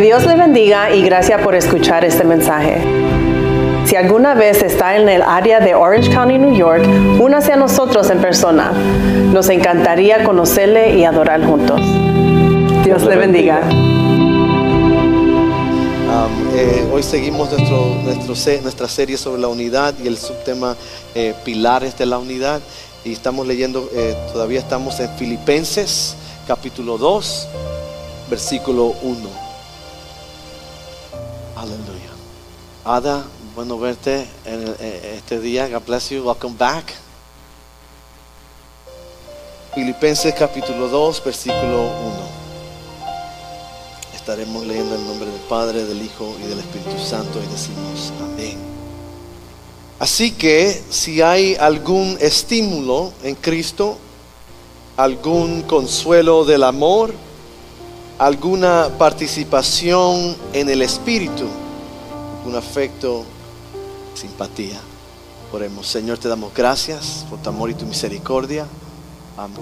[0.00, 2.80] Dios le bendiga y gracias por escuchar este mensaje.
[3.84, 6.82] Si alguna vez está en el área de Orange County, New York,
[7.20, 8.72] únase a nosotros en persona.
[8.72, 11.82] Nos encantaría conocerle y adorar juntos.
[12.82, 13.60] Dios le bendiga.
[16.54, 17.50] Eh, hoy seguimos
[18.62, 20.76] nuestra serie sobre la unidad y el subtema
[21.14, 22.62] eh, pilares de la unidad.
[23.04, 27.48] Y estamos leyendo, eh, todavía estamos en Filipenses capítulo 2,
[28.30, 29.49] versículo 1.
[32.90, 35.68] Ada, bueno verte en el- eh, este día.
[35.68, 36.24] God bless you.
[36.24, 36.92] Welcome back.
[39.76, 42.28] Filipenses capítulo 2, versículo 1.
[44.12, 48.58] Estaremos leyendo en nombre del Padre, del Hijo y del Espíritu Santo y decimos amén.
[50.00, 53.98] Así que si hay algún estímulo en Cristo,
[54.96, 57.14] algún consuelo del amor,
[58.18, 61.46] alguna participación en el Espíritu,
[62.44, 63.24] un afecto,
[64.14, 64.80] simpatía.
[65.52, 68.66] Oremos, Señor, te damos gracias por tu amor y tu misericordia.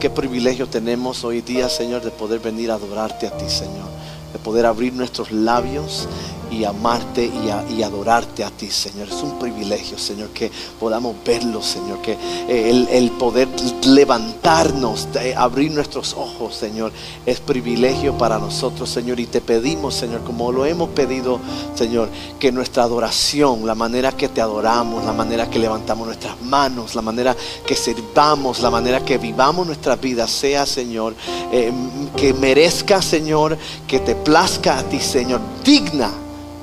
[0.00, 3.88] Qué privilegio tenemos hoy día, Señor, de poder venir a adorarte a ti, Señor.
[4.32, 6.08] De poder abrir nuestros labios
[6.50, 9.08] y amarte y, y adorarte a ti, Señor.
[9.08, 12.00] Es un privilegio, Señor, que podamos verlo, Señor.
[12.00, 13.48] Que eh, el, el poder
[13.86, 16.92] levantarnos, abrir nuestros ojos, Señor,
[17.26, 19.20] es privilegio para nosotros, Señor.
[19.20, 21.40] Y te pedimos, Señor, como lo hemos pedido,
[21.74, 26.94] Señor, que nuestra adoración, la manera que te adoramos, la manera que levantamos nuestras manos,
[26.94, 31.14] la manera que sirvamos, la manera que vivamos nuestra vida, sea, Señor,
[31.52, 31.72] eh,
[32.16, 36.10] que merezca, Señor, que te plazca a ti, Señor, digna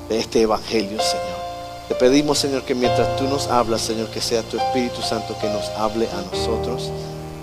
[0.08, 1.36] de este evangelio, Señor.
[1.88, 5.48] Te pedimos, Señor, que mientras tú nos hablas, Señor, que sea tu Espíritu Santo que
[5.48, 6.90] nos hable a nosotros.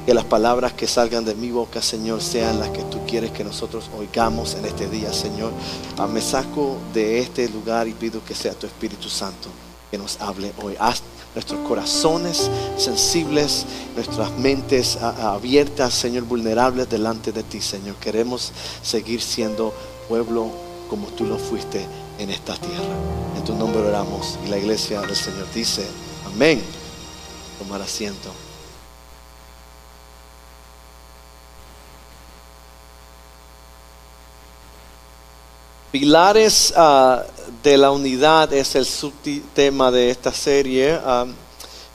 [0.06, 3.46] Que las palabras que salgan de mi boca, Señor, sean las que tú quieres que
[3.46, 5.52] nosotros oigamos en este día, Señor.
[5.98, 9.48] Ah, me saco de este lugar y pido que sea tu Espíritu Santo
[9.90, 10.76] que nos hable hoy.
[10.78, 11.04] Haz
[11.36, 13.66] nuestros corazones sensibles,
[13.96, 17.96] nuestras mentes ah, ah, abiertas, Señor, vulnerables delante de ti, Señor.
[17.96, 19.74] Queremos seguir siendo
[20.10, 20.50] pueblo
[20.90, 21.88] como tú lo fuiste
[22.20, 22.96] en esta tierra.
[23.36, 25.86] En tu nombre oramos y la iglesia del Señor dice,
[26.26, 26.62] amén.
[27.60, 28.30] Tomar asiento.
[35.92, 37.24] Pilares ah,
[37.62, 41.00] de la unidad es el subtema de esta serie.
[41.06, 41.28] Ah,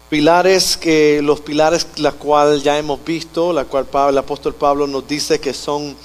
[0.08, 5.06] pilares que los pilares la cual ya hemos visto, la cual el apóstol Pablo nos
[5.06, 5.96] dice que son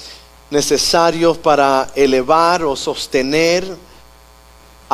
[0.49, 3.63] necesarios para elevar o sostener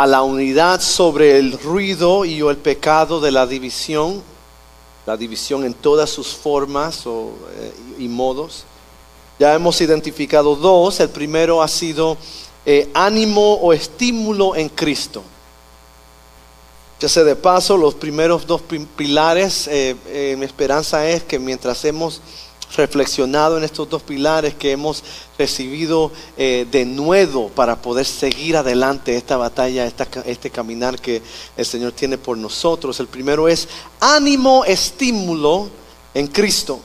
[0.02, 4.24] a la unidad sobre el ruido y o el pecado de la división,
[5.06, 8.64] la división en todas sus formas eh, y modos.
[9.38, 11.02] Ya hemos identificado dos.
[11.02, 12.16] El primero ha sido
[12.66, 15.22] eh, ánimo o estímulo en Cristo.
[17.02, 21.40] Ya sé de paso, los primeros dos pi- pilares, eh, eh, mi esperanza es que
[21.40, 22.22] mientras hemos
[22.76, 25.04] reflexionado en estos dos pilares, que hemos
[25.38, 31.22] recibido eh, de nuevo para poder seguir adelante esta batalla, esta este caminar que
[31.58, 33.00] el Señor tiene por nosotros.
[33.00, 33.68] El primero es
[34.00, 35.70] ánimo, estímulo
[36.14, 36.80] en Cristo.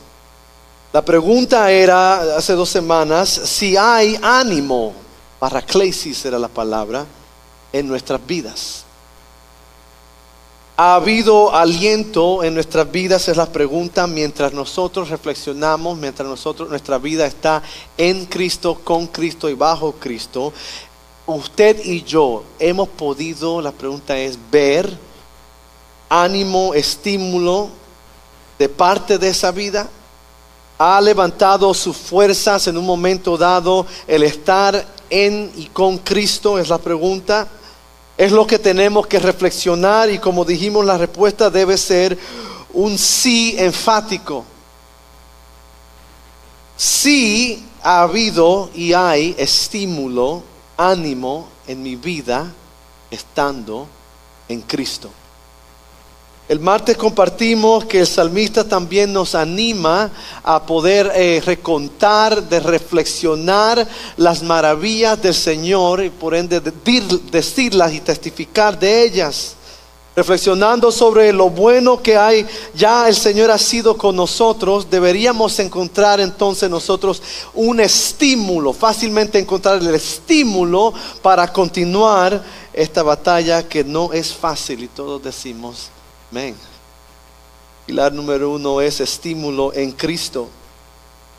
[0.93, 4.93] La pregunta era hace dos semanas si hay ánimo,
[5.39, 7.05] paraclesis era la palabra,
[7.73, 8.85] en nuestras vidas.
[10.77, 13.29] ¿Ha habido aliento en nuestras vidas?
[13.29, 17.63] Es la pregunta mientras nosotros reflexionamos, mientras nosotros, nuestra vida está
[17.97, 20.53] en Cristo, con Cristo y bajo Cristo.
[21.27, 24.99] Usted y yo hemos podido, la pregunta es, ver
[26.09, 27.69] ánimo, estímulo
[28.59, 29.89] de parte de esa vida
[30.77, 36.59] ha levantado sus fuerzas en un momento dado el estar en y con Cristo?
[36.59, 37.47] Es la pregunta.
[38.17, 42.17] Es lo que tenemos que reflexionar y como dijimos la respuesta debe ser
[42.73, 44.45] un sí enfático.
[46.77, 50.43] Sí ha habido y hay estímulo,
[50.77, 52.53] ánimo en mi vida
[53.11, 53.87] estando
[54.49, 55.11] en Cristo.
[56.47, 60.11] El martes compartimos que el salmista también nos anima
[60.43, 63.89] a poder eh, recontar, de reflexionar
[64.19, 69.57] las maravillas del Señor y por ende decirlas y testificar de ellas.
[70.15, 76.21] Reflexionando sobre lo bueno que hay, ya el Señor ha sido con nosotros, deberíamos encontrar
[76.21, 77.23] entonces nosotros
[77.55, 80.93] un estímulo, fácilmente encontrar el estímulo
[81.23, 82.45] para continuar
[82.75, 85.89] esta batalla que no es fácil y todos decimos,
[86.35, 86.57] amén.
[87.87, 90.49] Pilar número uno es estímulo en Cristo.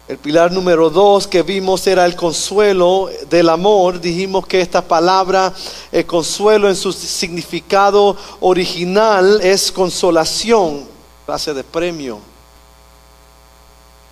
[0.07, 3.99] El pilar número dos que vimos era el consuelo del amor.
[3.99, 5.53] Dijimos que esta palabra,
[5.91, 10.85] el eh, consuelo en su significado original es consolación,
[11.25, 12.34] clase de premio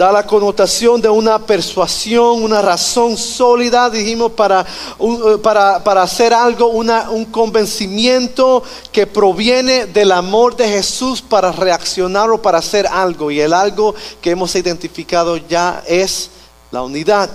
[0.04, 4.66] da la connotación de una persuasión, una razón sólida, dijimos, para,
[5.00, 12.30] eh, para, para hacer algo, un convencimiento que proviene del amor de Jesús para reaccionar
[12.30, 13.32] o para hacer algo.
[13.32, 16.30] Y el algo que hemos identificado ya es
[16.70, 17.30] la unidad.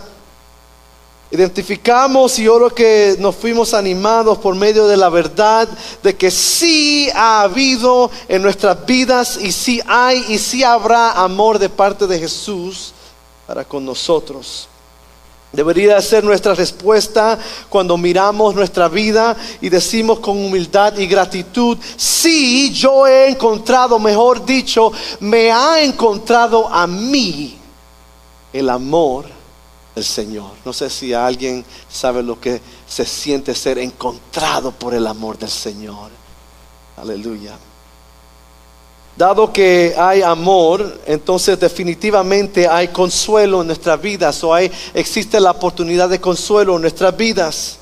[1.30, 5.68] Identificamos y lo que nos fuimos animados por medio de la verdad
[6.02, 11.58] de que sí ha habido en nuestras vidas y sí hay y sí habrá amor
[11.58, 12.94] de parte de Jesús
[13.46, 14.68] para con nosotros.
[15.52, 17.38] Debería ser nuestra respuesta
[17.68, 24.46] cuando miramos nuestra vida y decimos con humildad y gratitud, sí, yo he encontrado, mejor
[24.46, 27.58] dicho, me ha encontrado a mí
[28.50, 29.37] el amor
[30.04, 30.52] Señor.
[30.64, 35.50] No sé si alguien sabe lo que se siente ser encontrado por el amor del
[35.50, 36.10] Señor.
[36.96, 37.56] Aleluya.
[39.16, 45.50] Dado que hay amor, entonces definitivamente hay consuelo en nuestras vidas o hay, existe la
[45.50, 47.78] oportunidad de consuelo en nuestras vidas.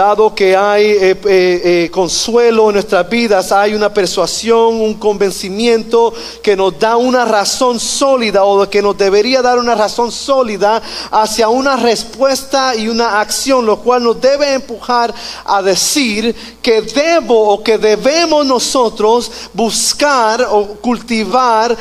[0.00, 6.14] Dado que hay eh, eh, eh, consuelo en nuestras vidas, hay una persuasión, un convencimiento
[6.42, 10.80] que nos da una razón sólida o que nos debería dar una razón sólida
[11.10, 15.12] hacia una respuesta y una acción, lo cual nos debe empujar
[15.44, 21.76] a decir que debo o que debemos nosotros buscar o cultivar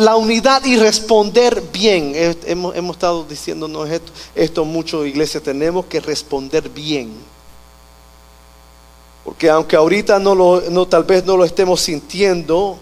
[0.00, 2.14] la unidad y responder bien.
[2.44, 7.27] Hemos, hemos estado diciéndonos esto, esto mucho, iglesia, tenemos que responder bien.
[9.28, 12.78] Porque aunque ahorita no lo, no, tal vez no lo estemos sintiendo,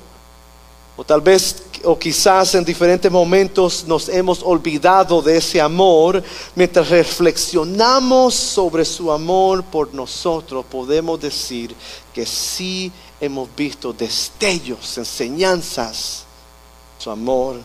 [0.96, 6.22] o tal vez o quizás en diferentes momentos nos hemos olvidado de ese amor,
[6.54, 11.74] mientras reflexionamos sobre su amor por nosotros, podemos decir
[12.14, 16.26] que sí hemos visto destellos, enseñanzas,
[16.96, 17.56] su amor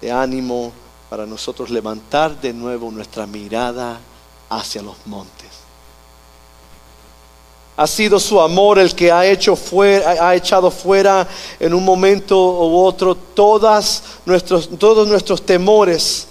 [0.00, 0.72] de ánimo
[1.10, 4.00] para nosotros levantar de nuevo nuestra mirada
[4.48, 5.50] hacia los montes.
[7.76, 11.26] Ha sido su amor el que ha, hecho fuera, ha echado fuera
[11.58, 16.28] en un momento u otro todas nuestros, todos nuestros temores.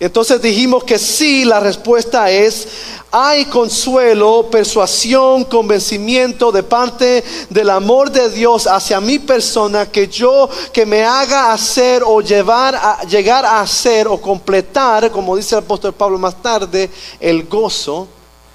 [0.00, 2.66] Entonces dijimos que sí, la respuesta es,
[3.10, 10.48] hay consuelo, persuasión, convencimiento de parte del amor de Dios hacia mi persona que yo,
[10.72, 15.64] que me haga hacer o llevar a, llegar a hacer o completar, como dice el
[15.64, 16.88] apóstol Pablo más tarde,
[17.20, 18.08] el gozo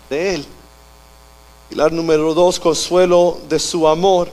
[0.10, 0.55] de Él.
[1.76, 4.30] Pilar número dos, consuelo de su amor.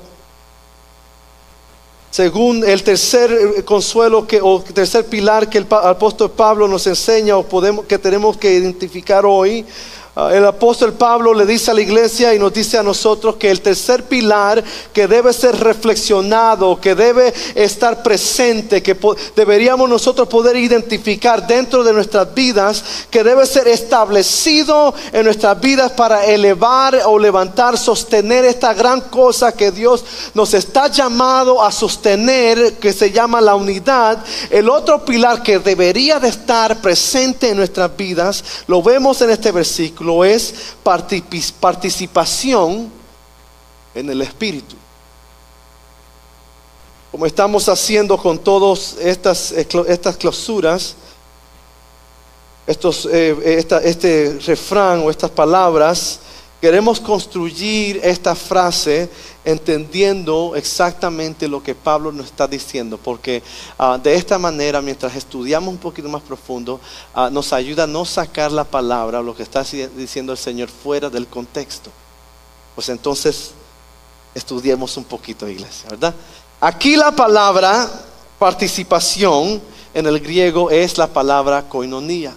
[2.13, 7.43] Según el tercer consuelo que, o tercer pilar que el apóstol Pablo nos enseña o
[7.43, 9.67] podemos, que tenemos que identificar hoy,
[10.15, 13.63] el apóstol Pablo le dice a la iglesia y nos dice a nosotros que el
[13.63, 14.63] tercer pilar
[14.93, 18.95] que debe ser reflexionado, que debe estar presente, que
[19.35, 25.93] deberíamos nosotros poder identificar dentro de nuestras vidas, que debe ser establecido en nuestras vidas
[25.93, 30.05] para elevar o levantar, sostener esta gran cosa que Dios
[30.35, 34.23] nos está llamado a sostener, que se llama la unidad.
[34.51, 39.51] El otro pilar que debería de estar presente en nuestras vidas, lo vemos en este
[39.51, 40.75] versículo lo es
[41.61, 42.91] participación
[43.95, 44.77] en el Espíritu.
[47.11, 50.97] Como estamos haciendo con todas estas, estas clausuras,
[52.67, 56.21] estos, eh, este refrán o estas palabras,
[56.63, 59.11] queremos construir esta frase
[59.45, 63.43] entendiendo exactamente lo que Pablo nos está diciendo, porque
[63.77, 66.81] ah, de esta manera, mientras estudiamos un poquito más profundo,
[67.15, 69.65] ah, nos ayuda a no sacar la palabra, lo que está
[69.97, 71.91] diciendo el Señor, fuera del contexto.
[72.77, 73.51] Pues entonces,
[74.33, 76.15] estudiemos un poquito, iglesia, ¿verdad?
[76.61, 77.91] Aquí la palabra
[78.39, 79.61] participación
[79.93, 82.37] en el griego es la palabra koinonia.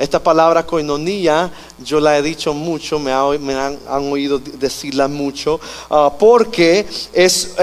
[0.00, 1.52] Esta palabra coinonía,
[1.84, 3.78] yo la he dicho mucho, me, han,
[4.10, 7.54] oído decirla mucho, ah, porque es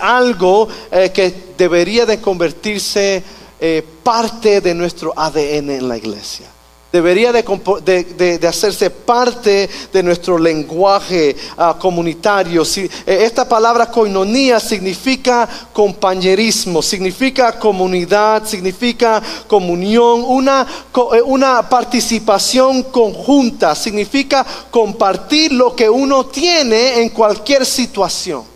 [0.00, 3.24] algo eh, que debería de convertirse
[3.60, 6.51] eh, parte de nuestro ADN en la iglesia
[6.92, 12.64] debería de, hacerse parte de nuestro lenguaje ah, comunitario.
[12.64, 23.74] Si, eh, esta palabra coinonía significa compañerismo, significa comunidad, significa comunión, eh, una participación conjunta,
[23.74, 28.51] significa compartir lo que uno tiene en cualquier situación.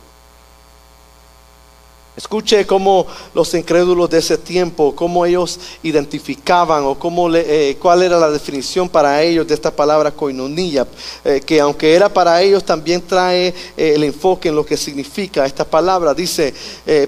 [2.16, 8.18] Escuche cómo los incrédulos de ese tiempo, cómo ellos identificaban o cómo eh, cuál era
[8.18, 10.87] la definición para ellos de esta palabra koinonia,
[11.23, 15.44] eh, que aunque era para ellos también trae eh, el enfoque en lo que significa
[15.44, 16.14] esta palabra.
[16.14, 16.54] Dice,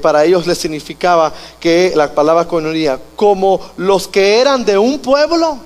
[0.02, 5.58] para ellos les significaba que la palabra koinonia, como los que eran de un pueblo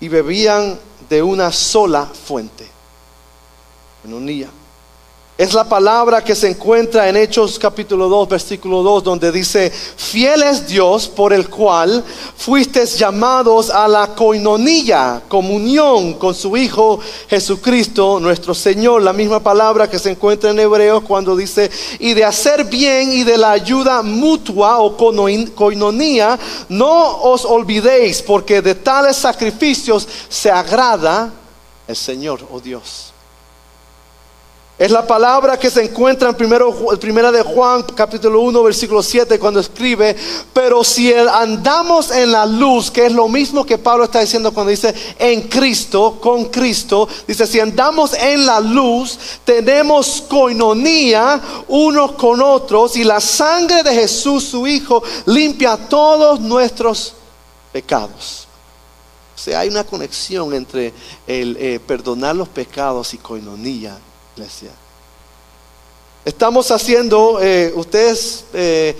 [0.00, 2.66] y bebían de una sola fuente.
[4.02, 4.50] Koinonia.
[5.38, 10.42] Es la palabra que se encuentra en Hechos capítulo 2, versículo 2, donde dice, fiel
[10.42, 12.02] es Dios por el cual
[12.38, 19.02] fuisteis llamados a la coinonía, comunión con su Hijo Jesucristo, nuestro Señor.
[19.02, 23.22] La misma palabra que se encuentra en Hebreos cuando dice, y de hacer bien y
[23.22, 26.38] de la ayuda mutua o coinonía,
[26.70, 31.30] no os olvidéis, porque de tales sacrificios se agrada
[31.86, 33.12] el Señor, oh Dios.
[34.78, 39.58] Es la palabra que se encuentra en primera de Juan, capítulo 1, versículo 7, cuando
[39.58, 40.14] escribe,
[40.52, 44.72] pero si andamos en la luz, que es lo mismo que Pablo está diciendo cuando
[44.72, 52.42] dice en Cristo, con Cristo, dice, si andamos en la luz, tenemos coinonía unos con
[52.42, 57.14] otros y la sangre de Jesús, su Hijo, limpia todos nuestros
[57.72, 58.46] pecados.
[59.34, 60.92] O sea, hay una conexión entre
[61.26, 63.98] el eh, perdonar los pecados y coinonía
[66.24, 68.96] Estamos haciendo, eh, ustedes eh,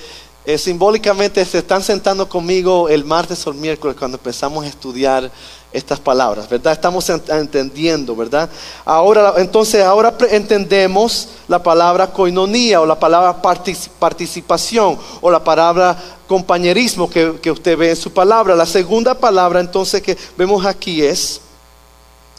[0.46, 5.30] eh, simbólicamente se están sentando conmigo el martes o el miércoles cuando empezamos a estudiar
[5.72, 6.72] estas palabras, ¿verdad?
[6.72, 8.48] Estamos entendiendo, ¿verdad?
[8.84, 17.10] Ahora, entonces, ahora entendemos la palabra coinonía o la palabra participación o la palabra compañerismo
[17.10, 18.54] que, que usted ve en su palabra.
[18.54, 21.40] La segunda palabra entonces que vemos aquí es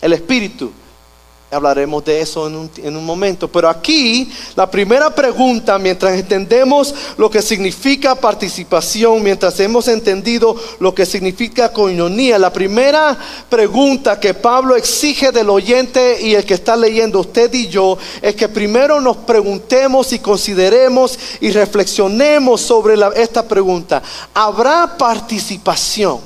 [0.01, 0.71] el espíritu.
[1.49, 3.47] Hablaremos de eso en un, momento.
[3.47, 10.93] Pero aquí la primera pregunta, mientras entendemos lo que significa participación, mientras hemos entendido lo
[10.93, 13.17] que significa coinonía, la primera
[13.49, 18.35] pregunta que Pablo exige del oyente y el que está leyendo usted y yo es
[18.35, 24.03] que primero nos preguntemos y consideremos y reflexionemos sobre esta pregunta.
[24.33, 26.19] ¿Habrá participación?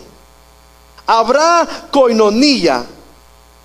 [1.06, 2.88] ¿Habrá coinonía?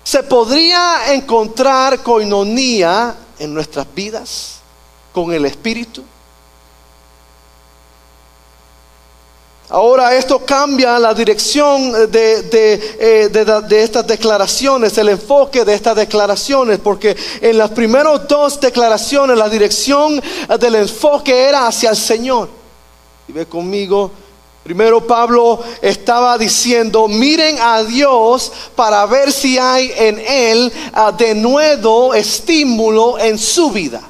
[0.07, 4.59] ¿Se podría encontrar coinonía en nuestras vidas
[5.11, 6.01] con el Espíritu?
[9.67, 16.79] Ahora esto cambia la dirección de, eh, de, estas declaraciones, el enfoque de estas declaraciones,
[16.79, 20.21] porque en las primeras dos declaraciones la dirección
[20.57, 22.47] del enfoque era hacia el Señor.
[23.27, 24.09] Y ve conmigo
[24.67, 31.33] Primero Pablo estaba diciendo, miren a Dios para ver si hay en Él ah, de
[31.33, 34.01] nuevo estímulo en su vida.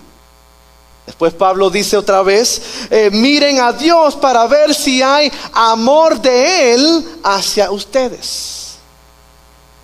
[1.06, 2.60] Después Pablo dice otra vez,
[2.90, 8.78] eh, miren a Dios para ver si hay amor de Él hacia ustedes.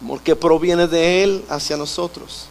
[0.01, 2.47] Amor que proviene de Él hacia nosotros.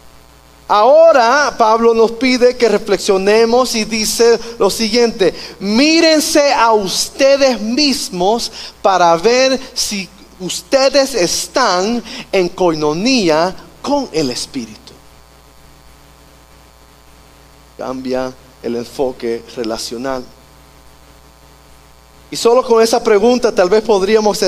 [0.67, 8.51] Ahora Pablo nos pide que reflexionemos y dice lo siguiente, mírense a ustedes mismos
[8.81, 10.07] para ver si
[10.39, 12.01] ustedes están
[12.31, 14.93] en coinonía con el Espíritu.
[17.77, 20.23] Cambia el enfoque relacional.
[22.31, 24.39] Y solo con esa pregunta tal vez podríamos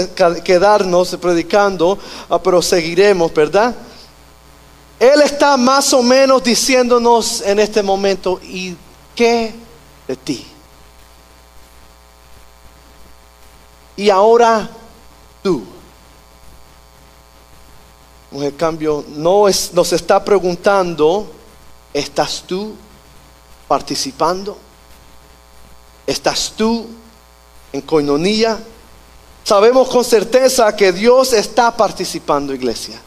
[0.43, 3.75] quedarnos predicando, ah, pero seguiremos, ¿verdad?
[4.99, 8.75] Él está más o menos diciéndonos en este momento, ¿y
[9.15, 9.53] qué
[10.07, 10.47] de ti?
[13.97, 14.69] Y ahora
[15.41, 15.63] tú.
[18.31, 21.31] En cambio, no es, nos está preguntando,
[21.93, 22.75] ¿estás tú
[23.67, 24.57] participando?
[26.05, 26.85] ¿Estás tú
[27.71, 28.59] en coinonía?
[29.43, 33.01] Sabemos con certeza que Dios está participando, iglesia.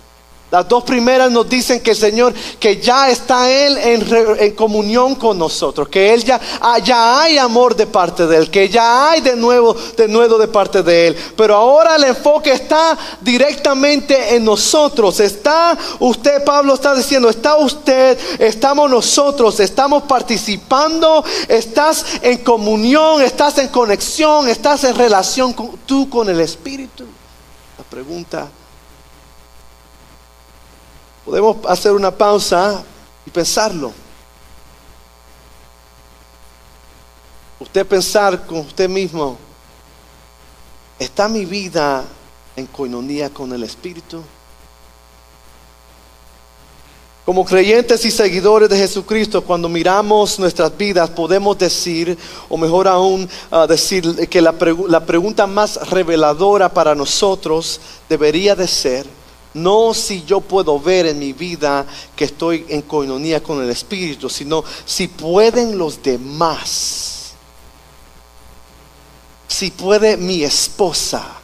[0.50, 5.38] Las dos primeras nos dicen que el Señor, que ya está Él en, comunión con
[5.38, 9.20] nosotros, que Él ya, ah, ya hay amor de parte de Él, que ya hay
[9.20, 11.16] de nuevo, de nuevo de parte de Él.
[11.36, 15.20] Pero ahora el enfoque está directamente en nosotros.
[15.20, 23.58] Está usted, Pablo está diciendo, está usted, estamos nosotros, estamos participando, estás en comunión, estás
[23.58, 27.04] en conexión, estás en relación tú con el Espíritu.
[27.76, 28.48] La pregunta
[31.28, 32.82] Podemos hacer una pausa
[33.26, 33.92] y pensarlo.
[37.60, 39.36] Usted pensar con usted mismo,
[40.98, 42.02] ¿está mi vida
[42.56, 44.22] en coinonía con el Espíritu?
[47.26, 52.16] Como creyentes y seguidores de Jesucristo, cuando miramos nuestras vidas, podemos decir,
[52.48, 54.54] o mejor aún, ah, decir que la,
[54.88, 59.17] la pregunta más reveladora para nosotros debería de ser,
[59.62, 64.28] no si yo puedo ver en mi vida que estoy en coinonía con el Espíritu,
[64.28, 67.32] sino si pueden los demás,
[69.46, 71.38] si puede mi esposa,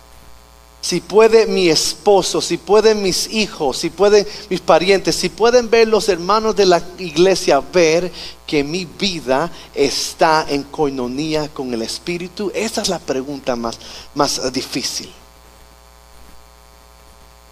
[0.81, 5.89] si puede mi esposo, si pueden mis hijos, si pueden mis parientes, si pueden ver
[5.89, 8.13] los hermanos de la iglesia ver
[8.47, 13.79] que mi vida está en coinonía con el Espíritu, esa es la pregunta más,
[14.15, 15.11] más difícil.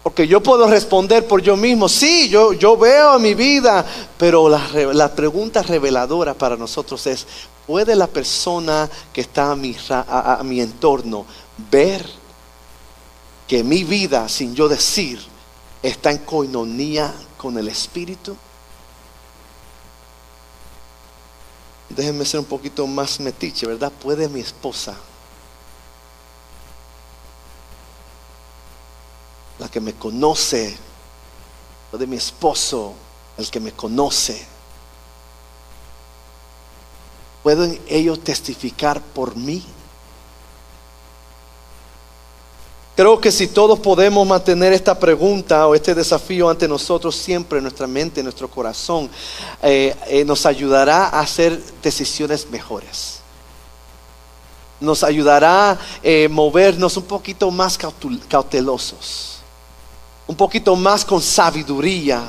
[0.03, 3.85] Porque yo puedo responder por yo mismo, sí, yo, yo veo mi vida,
[4.17, 7.25] pero la, la pregunta reveladora para nosotros es,
[7.65, 11.25] ¿puede la persona que está a mi, a mi entorno
[11.71, 12.23] ver?
[13.47, 15.21] que mi vida, sin yo decir,
[15.81, 18.35] está en coinonía con el Espíritu?
[21.89, 23.91] Déjenme ser un poquito más metiche, ¿verdad?
[23.91, 24.95] ¿Puede mi esposa,
[29.73, 30.77] que me conoce,
[31.89, 32.93] puede mi esposo,
[33.39, 34.45] el que me conoce,
[37.41, 39.65] ¿pueden ellos testificar por mí?
[42.95, 47.63] Creo que si todos podemos mantener esta pregunta o este desafío ante nosotros siempre en
[47.63, 49.09] nuestra mente, en nuestro corazón,
[49.63, 53.21] eh, eh, nos ayudará a hacer decisiones mejores.
[54.79, 57.79] Nos ayudará a eh, movernos un poquito más
[58.29, 59.32] cautelosos,
[60.27, 62.23] un poquito más con sabiduría.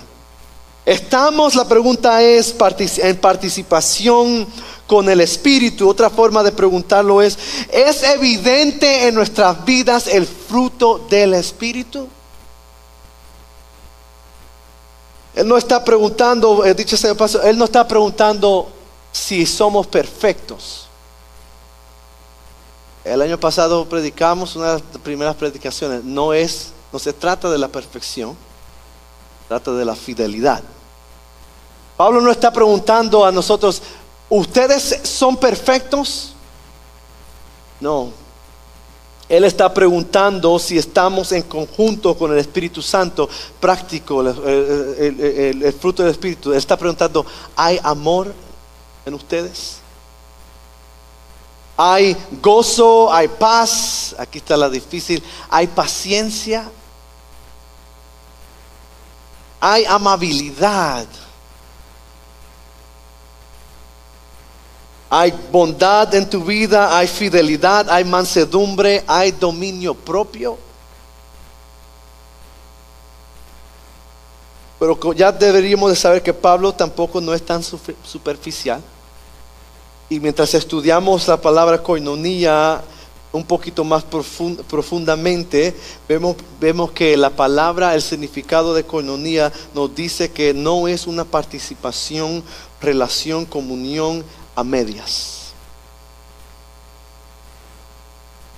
[0.84, 2.54] Estamos, la pregunta es,
[2.98, 4.46] en participación
[4.86, 5.88] con el Espíritu.
[5.88, 7.38] Otra forma de preguntarlo es,
[7.72, 12.06] ¿es evidente en nuestras vidas el fruto del Espíritu?
[15.34, 18.68] Él no está preguntando, eh, dicho sea paso, Él no está preguntando
[19.10, 20.86] si somos perfectos.
[23.04, 26.04] El año pasado predicamos una de las primeras predicaciones.
[26.04, 28.34] No es, no se trata de la perfección,
[29.48, 30.62] trata de la fidelidad.
[31.98, 33.82] Pablo no está preguntando a nosotros,
[34.28, 36.32] ¿Ustedes son perfectos?
[37.80, 38.10] No.
[39.28, 43.28] Él está preguntando si estamos en conjunto con el Espíritu Santo,
[43.60, 46.50] práctico, el, fruto del Espíritu.
[46.50, 47.24] Él está preguntando,
[47.56, 48.34] ¿hay amor
[49.06, 49.78] en ustedes?
[51.76, 53.12] ¿Hay gozo?
[53.12, 54.14] ¿Hay paz?
[54.18, 55.22] Aquí está la difícil.
[55.48, 56.70] ¿Hay paciencia?
[59.66, 61.06] ¿Hay amabilidad?
[65.08, 70.58] Hay bondad en tu vida, hay fidelidad, hay mansedumbre, hay dominio propio.
[74.78, 78.82] Pero ya deberíamos de saber que Pablo tampoco no es tan superficial.
[80.10, 82.84] Y mientras estudiamos la palabra coinonía
[83.34, 85.74] un poquito más profundamente,
[86.08, 91.24] vemos, vemos que la palabra, el significado de coinonía nos dice que no es una
[91.24, 92.44] participación,
[92.80, 95.52] relación, comunión a medias.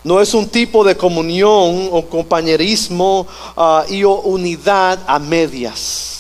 [0.04, 6.15] No es un tipo de comunión o compañerismo ah, y o unidad a medias.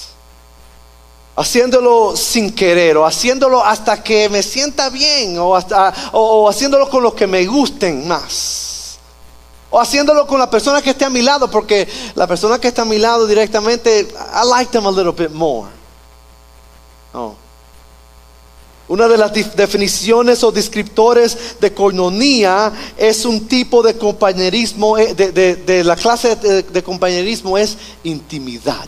[1.36, 7.02] Haciéndolo sin querer o haciéndolo hasta que me sienta bien o, hasta, o, haciéndolo con
[7.02, 8.98] los que me gusten más.
[9.68, 12.82] O haciéndolo con la persona que esté a mi lado, porque la persona que está
[12.82, 15.68] a mi lado directamente, I like them a little bit more.
[17.12, 17.36] No.
[18.88, 25.84] Una de las definiciones o descriptores de coinonía es un tipo de compañerismo, eh, de,
[25.84, 28.86] la clase de compañerismo es intimidad.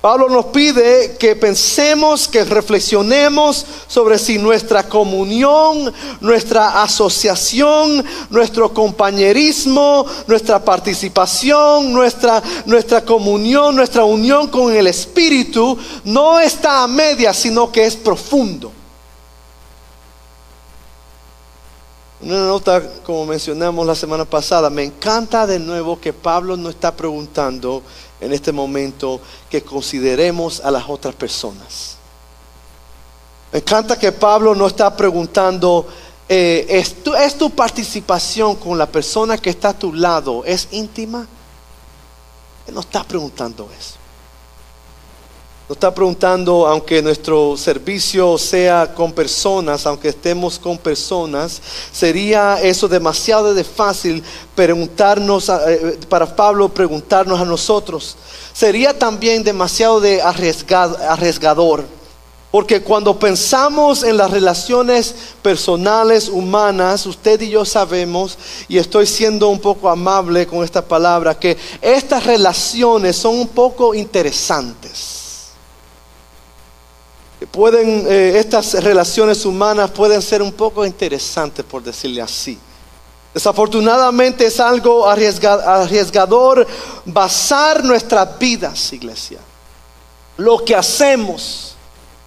[0.00, 10.06] Pablo nos pide que pensemos, que reflexionemos sobre si nuestra comunión, nuestra asociación, nuestro compañerismo,
[10.28, 17.72] nuestra participación, nuestra, nuestra comunión, nuestra unión con el Espíritu no está a media, sino
[17.72, 18.70] que es profundo.
[22.20, 26.94] Una nota, como mencionamos la semana pasada, me encanta de nuevo que Pablo no está
[26.94, 27.82] preguntando
[28.20, 31.96] en este momento que consideremos a las otras personas.
[33.52, 35.86] Me encanta que Pablo no está preguntando,
[36.28, 40.68] eh, ¿es, tu, ¿es tu participación con la persona que está a tu lado, es
[40.72, 41.26] íntima?
[42.66, 43.97] Él no está preguntando eso.
[45.68, 51.60] Nos está preguntando, aunque nuestro servicio sea con personas, aunque estemos con personas,
[51.92, 54.22] ¿sería eso demasiado de fácil
[54.54, 58.16] preguntarnos, eh, para Pablo preguntarnos a nosotros?
[58.54, 61.84] Sería también demasiado de arriesgador.
[62.50, 69.48] Porque cuando pensamos en las relaciones personales, humanas, usted y yo sabemos, y estoy siendo
[69.48, 75.17] un poco amable con esta palabra, que estas relaciones son un poco interesantes
[77.46, 82.58] pueden, eh, estas relaciones humanas pueden ser un poco interesantes, por decirle así.
[83.32, 86.66] Desafortunadamente es algo arriesgador
[87.04, 89.38] basar nuestras vidas, iglesia.
[90.38, 91.76] Lo que hacemos,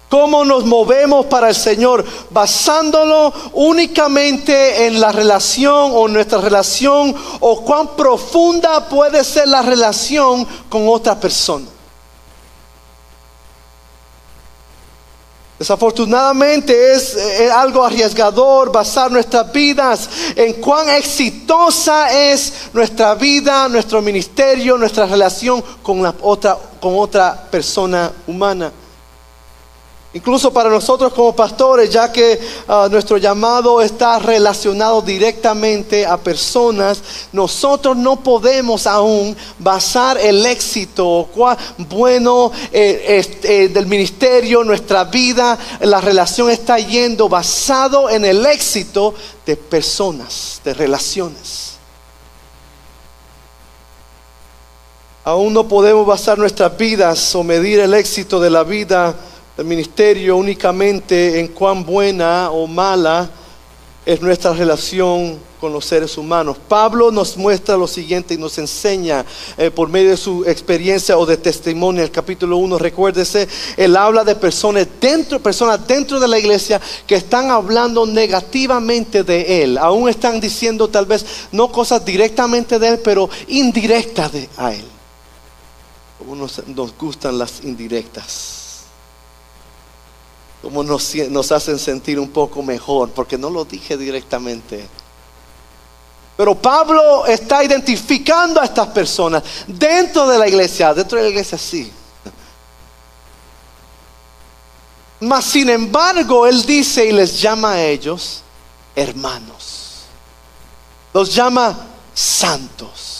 [0.08, 7.62] cómo nos movemos para el Señor, basándolo únicamente en la relación o nuestra relación o
[7.62, 11.66] cuán profunda puede ser la relación con otra persona.
[15.62, 17.16] Desafortunadamente es,
[17.52, 25.62] algo arriesgador basar nuestras vidas en cuán exitosa es nuestra vida, nuestro ministerio, nuestra relación
[25.80, 28.72] con, la otra, con otra persona humana.
[30.14, 37.02] Incluso para nosotros como pastores, ya que ah, nuestro llamado está relacionado directamente a personas,
[37.32, 45.58] nosotros no podemos aún basar el éxito cuán bueno eh, eh, del ministerio, nuestra vida,
[45.80, 49.14] la relación está yendo basado en el éxito
[49.46, 51.72] de personas, de relaciones.
[55.24, 59.14] Aún no podemos basar nuestras vidas o medir el éxito de la vida
[59.58, 63.30] el ministerio únicamente en cuán buena o mala
[64.04, 66.56] es nuestra relación con los seres humanos.
[66.68, 69.24] Pablo nos muestra lo siguiente y nos enseña
[69.56, 72.02] eh, por medio de su experiencia o de testimonio.
[72.02, 77.14] El capítulo 1, recuérdese, él habla de personas dentro, personas dentro de la iglesia que
[77.14, 79.78] están hablando negativamente de él.
[79.78, 84.84] Aún están diciendo tal vez no cosas directamente de él, pero indirectas de a él.
[86.18, 88.61] Como nos gustan las indirectas
[90.62, 94.88] como nos, hacen sentir un poco mejor, porque no lo dije directamente.
[96.36, 101.58] Pero Pablo está identificando a estas personas dentro de la iglesia, dentro de la iglesia
[101.58, 101.92] sí.
[105.20, 108.42] Mas sin embargo, él dice y les llama a ellos
[108.94, 110.04] hermanos.
[111.12, 111.76] Los llama
[112.14, 113.11] santos.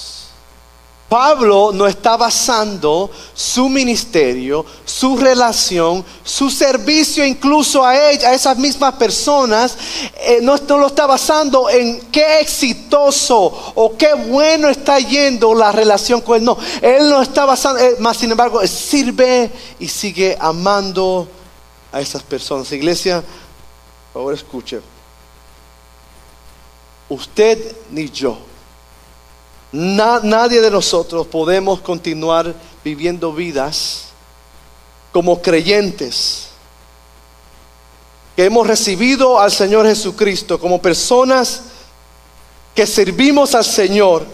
[1.12, 8.56] Pablo no está basando su ministerio, su relación, su servicio incluso a, ella, a esas
[8.56, 9.76] mismas personas,
[10.16, 16.22] eh, no, lo está basando en qué exitoso o qué bueno está yendo la relación
[16.22, 16.44] con él.
[16.44, 21.28] No, él no está basando, eh, más sin embargo, sirve y sigue amando
[21.92, 22.72] a esas personas.
[22.72, 23.22] Iglesia,
[24.14, 24.80] por favor escuche.
[27.10, 28.51] Usted ni yo
[29.72, 32.54] nadie de nosotros podemos continuar
[32.84, 34.04] viviendo vidas
[35.12, 36.48] como creyentes
[38.36, 41.62] que hemos recibido al Señor Jesucristo, como personas
[42.74, 44.24] que servimos al Señor,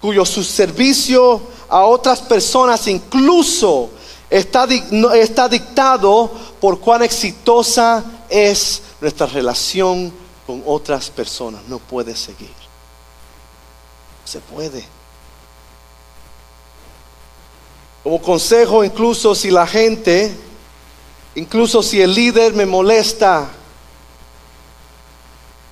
[0.00, 3.90] cuyo su servicio a otras personas incluso
[4.30, 4.66] está,
[5.14, 10.12] está dictado por cuán exitosa es nuestra relación
[10.46, 11.60] con otras personas.
[11.68, 12.61] No puede seguir
[14.24, 14.84] se puede.
[18.02, 20.34] Como consejo, incluso si la gente,
[21.34, 23.48] incluso si el líder me molesta,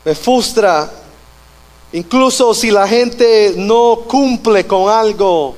[0.05, 0.91] me frustra,
[1.93, 5.57] incluso si la gente no cumple con algo,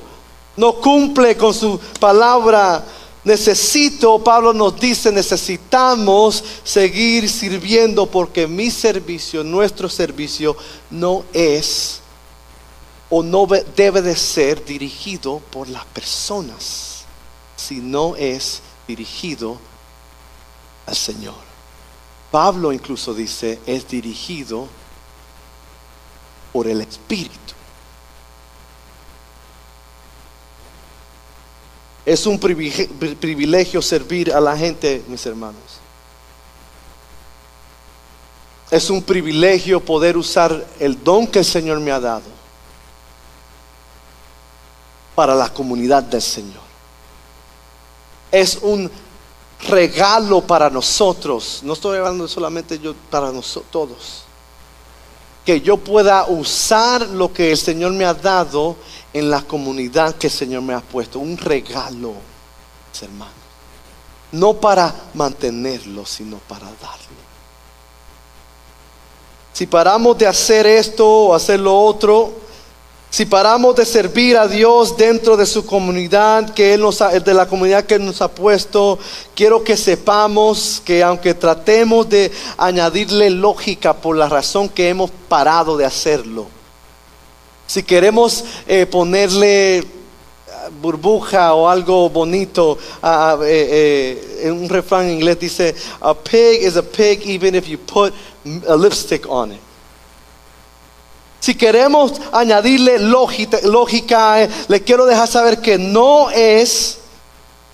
[0.57, 2.83] no cumple con su palabra,
[3.23, 10.57] necesito, Pablo nos dice, necesitamos seguir sirviendo porque mi servicio, nuestro servicio,
[10.89, 12.02] no es
[13.15, 17.03] o no debe de ser dirigido por las personas,
[17.55, 19.59] sino es dirigido
[20.87, 21.35] al Señor.
[22.31, 24.67] Pablo incluso dice, es dirigido
[26.51, 27.53] por el Espíritu.
[32.07, 35.61] Es un privilegio servir a la gente, mis hermanos.
[38.71, 42.32] Es un privilegio poder usar el don que el Señor me ha dado
[45.15, 46.63] para la comunidad del Señor.
[48.31, 48.89] Es un
[49.67, 51.61] regalo para nosotros.
[51.63, 54.23] No estoy hablando solamente yo, para nosotros todos.
[55.45, 58.77] Que yo pueda usar lo que el Señor me ha dado
[59.11, 61.19] en la comunidad que el Señor me ha puesto.
[61.19, 62.13] Un regalo,
[63.01, 63.33] hermanos.
[64.31, 67.23] no para mantenerlo, sino para darlo.
[69.53, 72.42] Si paramos de hacer esto o hacer lo otro,
[73.13, 77.47] si paramos de servir a Dios dentro de su comunidad, que Él nos de la
[77.47, 78.97] comunidad que nos ha puesto,
[79.35, 85.77] quiero que sepamos que aunque tratemos de añadirle lógica por la razón que hemos parado
[85.77, 86.47] de hacerlo,
[87.67, 89.83] si queremos eh, ponerle
[90.81, 92.79] burbuja o algo bonito.
[93.03, 97.67] Eh, eh, en un refrán en inglés dice, a pig is a pig even if
[97.67, 98.11] you put
[98.67, 99.62] a lipstick on it.
[101.43, 106.99] Si queremos añadirle lógica, eh, le quiero dejar saber que no es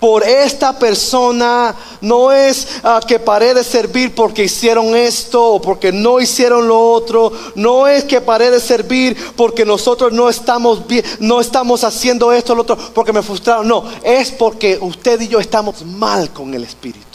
[0.00, 5.92] por esta persona, no es ah, que paré de servir porque hicieron esto o porque
[5.92, 11.04] no hicieron lo otro, no es que paré de servir porque nosotros no estamos bien,
[11.20, 15.28] no estamos haciendo esto o lo otro porque me frustraron, no, es porque usted y
[15.28, 17.09] yo estamos mal con el espíritu.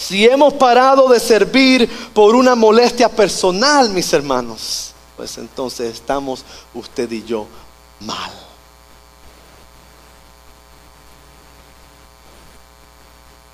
[0.00, 7.12] Si hemos parado de servir por una molestia personal, mis hermanos, pues entonces estamos usted
[7.12, 7.46] y yo
[8.00, 8.32] mal.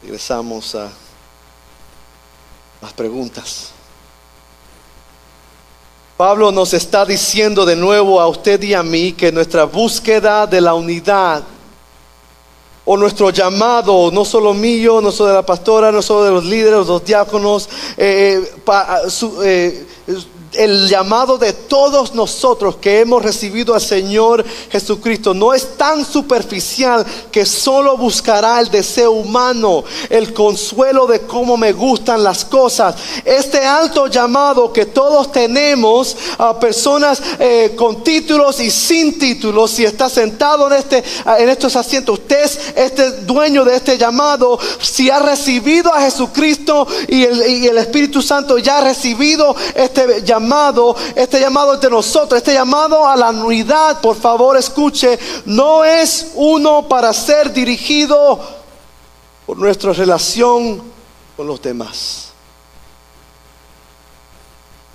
[0.01, 0.89] Regresamos a
[2.81, 3.71] las preguntas.
[6.17, 10.61] Pablo nos está diciendo de nuevo a usted y a mí que nuestra búsqueda de
[10.61, 11.43] la unidad
[12.88, 16.44] o nuestro llamado, no solo mío, no solo de la pastora, no solo de los
[16.44, 19.09] líderes, los diáconos, eh, eh,
[19.44, 19.87] eh,
[20.53, 27.05] el llamado de todos nosotros que hemos recibido al Señor Jesucristo no es tan superficial
[27.31, 32.95] que solo buscará el deseo humano, el consuelo de cómo me gustan las cosas.
[33.25, 39.85] Este alto llamado que todos tenemos a personas eh, con títulos y sin títulos, si
[39.85, 41.03] está sentado en, este,
[41.38, 46.87] en estos asientos, usted es este dueño de este llamado, si ha recibido a Jesucristo
[47.09, 52.39] y el, y el Espíritu Santo ya ha recibido este llamado este llamado entre nosotros,
[52.39, 58.41] este llamado a la unidad, por favor escuche, no es uno para ser dirigido
[59.47, 60.83] por nuestra relación
[61.37, 62.31] con los demás.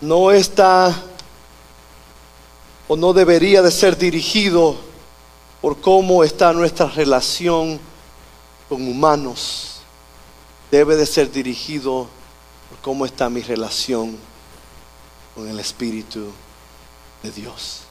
[0.01, 0.95] No está
[2.87, 4.75] o no debería de ser dirigido
[5.61, 7.79] por cómo está nuestra relación
[8.67, 9.81] con humanos.
[10.71, 12.07] Debe de ser dirigido
[12.69, 14.30] por cómo está mi relación
[15.35, 16.31] con el Espíritu
[17.23, 17.81] de Dios.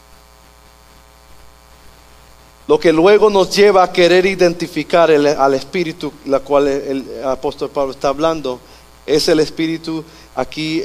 [2.67, 7.93] Lo que luego nos lleva a querer identificar al Espíritu, la cual el, apóstol Pablo
[7.93, 8.61] está hablando,
[9.07, 10.05] es el Espíritu
[10.37, 10.85] aquí eh,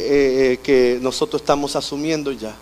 [0.53, 2.55] eh, que nosotros estamos asumiendo ya.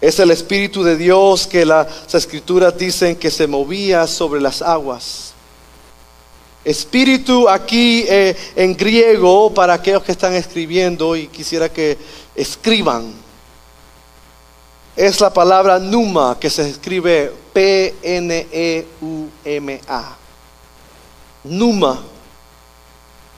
[0.00, 5.34] Es el Espíritu de Dios que las escrituras dicen que se movía sobre las aguas.
[6.68, 11.96] Espíritu aquí eh, en griego, para aquellos que están escribiendo y quisiera que
[12.34, 13.14] escriban,
[14.94, 18.46] es la palabra numa, que se escribe P-N-E-U-M-A.
[21.44, 22.02] Numa.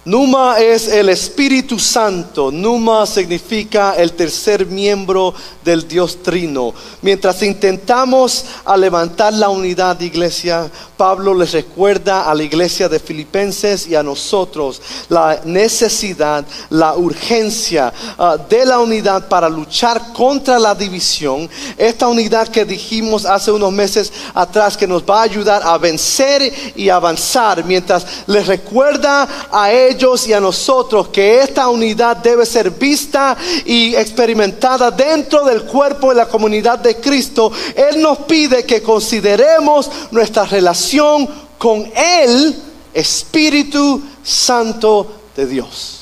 [0.02, 2.50] Numa es el Espíritu Santo.
[2.50, 6.72] Numa significa el tercer miembro del Dios Trino.
[7.02, 12.98] Mientras intentamos a levantar la unidad de iglesia, Pablo les recuerda a la iglesia de
[12.98, 20.58] Filipenses y a nosotros la necesidad, la urgencia ah, de la unidad para luchar contra
[20.58, 21.48] la división.
[21.76, 26.72] Esta unidad que dijimos hace unos meses atrás que nos va a ayudar a vencer
[26.74, 29.89] y avanzar mientras les recuerda a ellos
[30.26, 36.16] y a nosotros que esta unidad debe ser vista y experimentada dentro del cuerpo de
[36.16, 37.50] la comunidad de Cristo.
[37.74, 42.62] Él nos pide que consideremos nuestra relación con el
[42.94, 45.96] Espíritu Santo de Dios.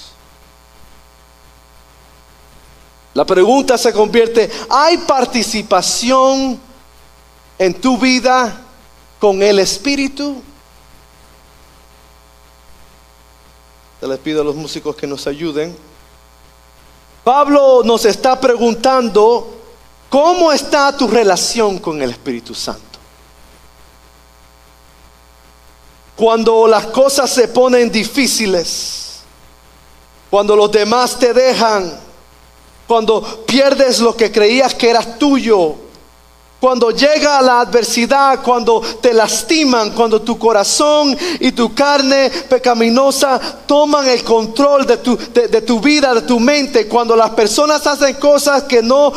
[3.15, 6.61] La pregunta se convierte, ¿hay participación
[7.59, 8.61] en tu vida
[9.19, 10.43] con el Espíritu?
[14.07, 15.77] Les pido a los músicos que nos ayuden.
[17.25, 19.55] Pablo nos está preguntando,
[20.09, 22.83] ¿cómo está tu relación con el Espíritu Santo?
[26.17, 29.21] Cuando las cosas se ponen difíciles,
[30.31, 31.99] cuando los demás te dejan,
[32.87, 35.75] cuando pierdes lo que creías que era tuyo,
[36.61, 44.09] Cuando llega la adversidad, cuando te lastiman, cuando tu corazón y tu carne pecaminosa toman
[44.09, 49.13] el control de tu, vida, de tu mente, cuando las personas hacen cosas que no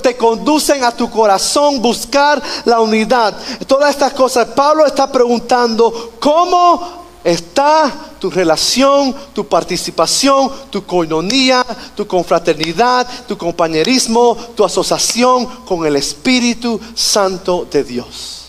[0.00, 3.36] te conducen a tu corazón, buscar la unidad.
[3.66, 11.64] Todas estas cosas, Pablo está preguntando, ¿cómo está tu relación, tu participación, tu coinonía,
[11.96, 18.40] tu confraternidad, tu compañerismo, tu asociación con el Espíritu Santo de Dios.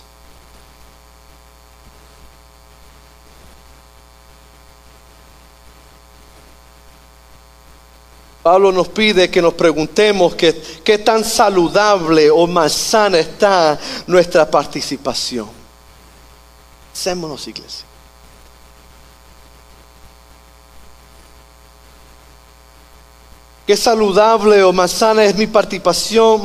[8.44, 15.50] Pablo nos pide que nos preguntemos qué tan saludable o más sana está nuestra participación.
[16.94, 17.95] Hacémonos iglesia.
[23.66, 26.40] Qué saludable o más sana es mi participación,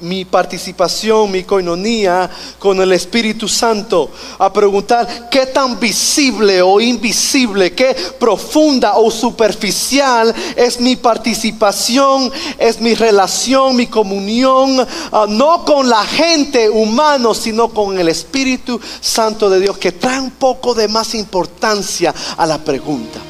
[0.00, 4.10] mi, participación, mi coinonía con el Espíritu Santo.
[4.38, 12.80] A preguntar qué tan visible o invisible, qué profunda o superficial es mi participación, es
[12.80, 19.50] mi relación, mi comunión, ah, no con la gente humana, sino con el Espíritu Santo
[19.50, 23.29] de Dios, que trae un poco de más importancia a la pregunta.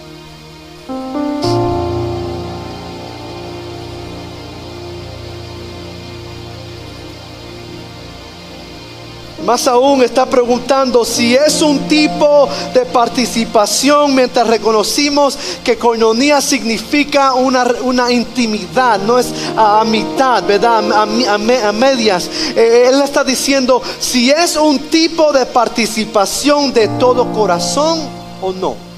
[9.45, 17.33] Más aún está preguntando si es un tipo de participación mientras reconocimos que coinonía significa
[17.35, 20.85] una, intimidad, no es a, mitad, ¿verdad?
[20.93, 22.29] A, medias.
[22.55, 28.01] Eh, él está diciendo si es un tipo de participación de todo corazón
[28.43, 28.91] o no.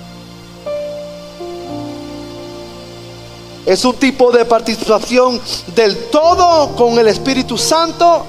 [3.65, 5.41] Es un tipo de participación
[5.77, 8.27] del todo con el Espíritu Santo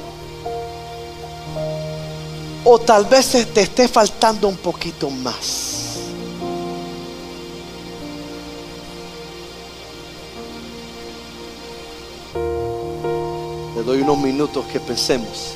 [2.65, 5.97] o tal vez te esté faltando un poquito más.
[13.75, 15.55] Le doy unos minutos que pensemos.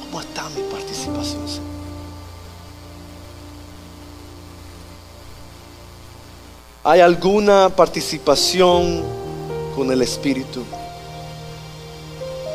[0.00, 1.44] ¿Cómo está mi participación?
[6.86, 9.02] ¿Hay alguna participación
[9.74, 10.62] con el Espíritu?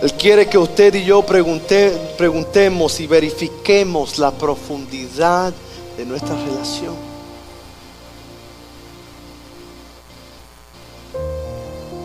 [0.02, 5.54] Él quiere que usted y yo preguntemos y verifiquemos la profundidad
[5.98, 6.96] de nuestra relación.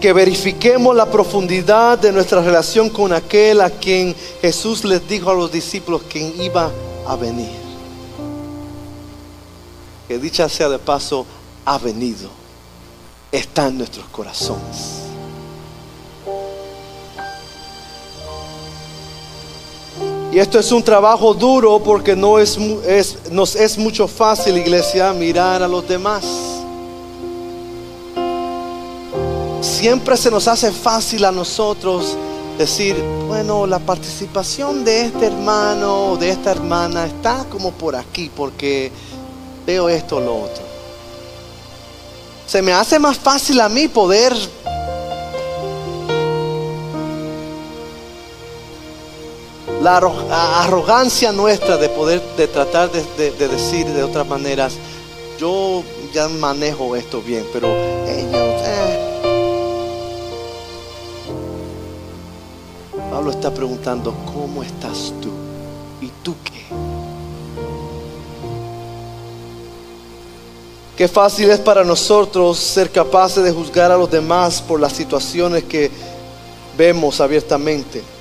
[0.00, 5.34] Que verifiquemos la profundidad de nuestra relación con aquel a quien Jesús les dijo a
[5.34, 6.72] los discípulos que iba
[7.06, 7.64] a venir.
[10.08, 11.24] Que dicha sea de paso,
[11.64, 12.28] ha venido.
[13.30, 15.03] Está en nuestros corazones.
[20.34, 22.58] Y esto es un trabajo duro porque no es,
[23.30, 26.24] nos es mucho fácil, iglesia, mirar a los demás.
[29.60, 32.16] Siempre se nos hace fácil a nosotros
[32.58, 32.96] decir,
[33.28, 38.90] bueno, la participación de este hermano o de esta hermana está como por aquí porque
[39.64, 40.64] veo esto o lo otro.
[42.48, 44.34] Se me hace más fácil a mí poder
[49.84, 49.98] la
[50.62, 54.76] arrogancia nuestra de poder, de tratar de, decir de otras maneras,
[55.38, 55.82] yo
[56.14, 58.62] ya manejo esto bien, pero ellos...
[58.64, 59.10] Eh.
[63.10, 65.28] Pablo está preguntando, ¿cómo estás tú?
[66.00, 66.64] ¿Y tú qué?
[70.96, 75.64] Qué fácil es para nosotros ser capaces de juzgar a los demás por las situaciones
[75.64, 75.90] que
[76.78, 78.13] vemos abiertamente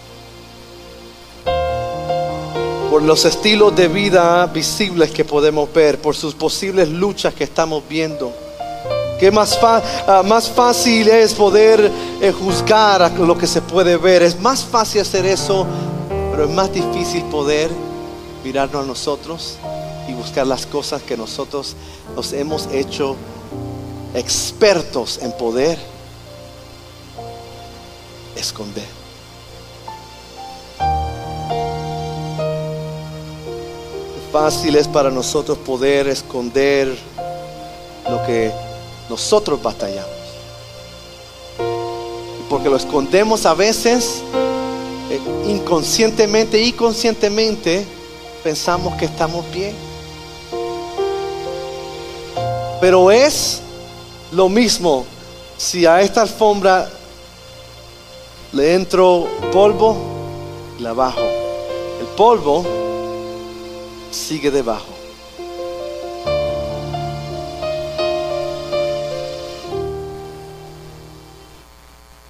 [2.93, 7.81] por los estilos de vida visibles que podemos ver, por sus posibles luchas que estamos
[7.89, 8.31] viendo.
[9.19, 14.21] Que más, ah, más fácil es poder eh, juzgar lo que se puede ver.
[14.21, 15.65] Es más fácil hacer eso,
[16.29, 17.71] pero es más difícil poder
[18.43, 19.55] mirarnos a nosotros
[20.07, 21.75] y buscar las cosas que nosotros
[22.15, 23.15] nos hemos hecho
[24.13, 25.79] expertos en poder
[28.35, 29.02] esconder.
[34.33, 36.97] Fácil es para nosotros poder esconder
[38.09, 38.51] lo que
[39.07, 40.09] nosotros batallamos.
[42.49, 44.23] Porque lo escondemos a veces
[45.11, 47.85] eh, inconscientemente y conscientemente
[48.43, 49.75] pensamos que estamos bien.
[52.81, 53.61] Pero es
[54.31, 55.05] lo mismo
[55.57, 56.89] si a esta alfombra
[58.51, 59.95] le entro polvo
[60.79, 61.21] y la bajo.
[61.21, 62.82] El polvo
[64.13, 65.03] sigue debajo.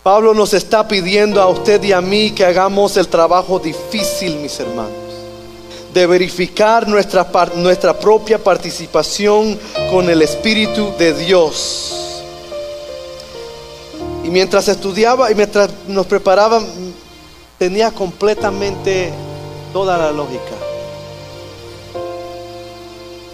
[0.03, 4.59] Pablo nos está pidiendo a usted y a mí que hagamos el trabajo difícil, mis
[4.59, 4.91] hermanos,
[5.93, 7.25] de verificar nuestra,
[7.55, 9.57] nuestra propia participación
[9.89, 12.21] con el Espíritu de Dios.
[14.25, 16.61] Y mientras estudiaba y mientras nos preparaba,
[17.57, 19.13] tenía completamente
[19.71, 20.62] toda la lógica.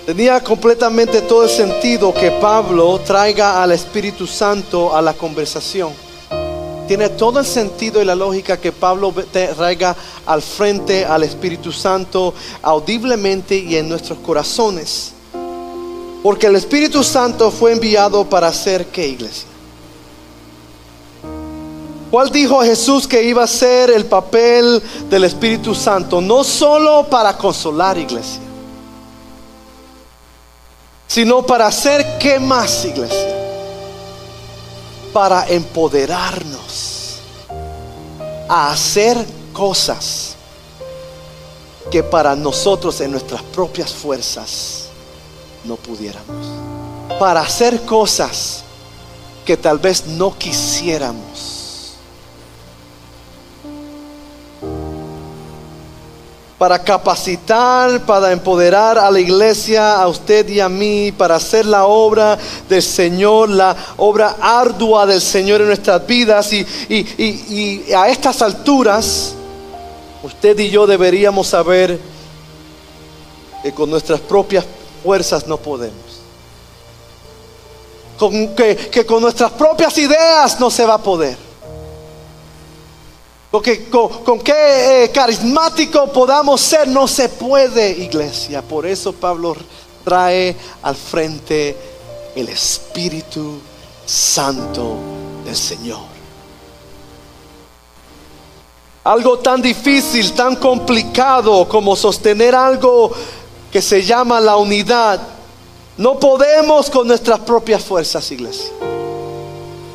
[0.10, 5.94] Tenía completamente todo el sentido que Pablo traiga al Espíritu Santo a la conversación.
[6.88, 9.96] Tiene todo el sentido y la lógica que Pablo traiga
[10.26, 12.34] al frente al Espíritu Santo
[12.64, 15.12] audiblemente y en nuestros corazones.
[16.24, 19.48] Porque el Espíritu Santo fue enviado para hacer qué iglesia.
[22.10, 26.20] ¿Cuál dijo Jesús que iba a ser el papel del Espíritu Santo?
[26.20, 28.49] No solo para consolar iglesia,
[31.10, 33.36] sino para hacer qué más iglesia
[35.12, 37.18] para empoderarnos
[38.48, 39.18] a hacer
[39.52, 40.36] cosas
[41.92, 44.86] que para nosotros en nuestras propias fuerzas
[45.64, 46.46] no pudiéramos.
[47.20, 48.62] Para hacer cosas
[49.46, 51.59] que tal vez no quisiéramos
[56.60, 61.86] para capacitar, para empoderar a la iglesia, a usted y a mí, para hacer la
[61.86, 62.38] obra
[62.68, 66.52] del Señor, la obra ardua del Señor en nuestras vidas.
[66.52, 69.36] Y, a estas alturas,
[70.22, 71.98] usted y yo deberíamos saber
[73.64, 74.66] que con nuestras propias
[75.02, 75.96] fuerzas no podemos.
[78.20, 81.49] que con nuestras propias ideas no se va a poder
[83.52, 88.62] con, qué eh, carismático podamos ser, no se puede, iglesia.
[88.62, 89.56] Por eso Pablo
[90.04, 91.76] trae al frente
[92.36, 93.60] el Espíritu
[94.06, 94.98] Santo
[95.44, 96.20] del Señor.
[99.04, 103.12] Algo tan difícil, tan complicado como sostener algo
[103.72, 105.20] que se llama la unidad.
[105.98, 108.70] No podemos con nuestras propias fuerzas, iglesia.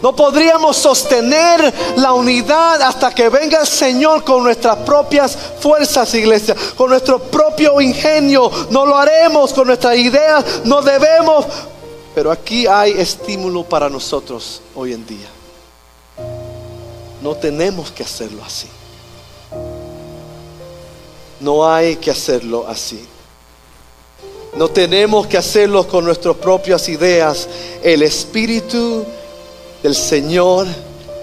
[0.04, 6.54] No podríamos sostener la unidad hasta que venga el Señor con nuestras propias fuerzas, iglesia,
[6.76, 8.50] con nuestro propio ingenio.
[8.68, 11.46] No lo haremos con nuestras ideas, no debemos.
[12.14, 15.28] Pero aquí hay estímulo para nosotros hoy en día.
[17.22, 18.68] No tenemos que hacerlo así.
[21.40, 23.02] No hay que hacerlo así.
[24.54, 27.48] No tenemos que hacerlo con nuestras propias ideas.
[27.82, 29.06] El Espíritu
[29.84, 30.66] el Señor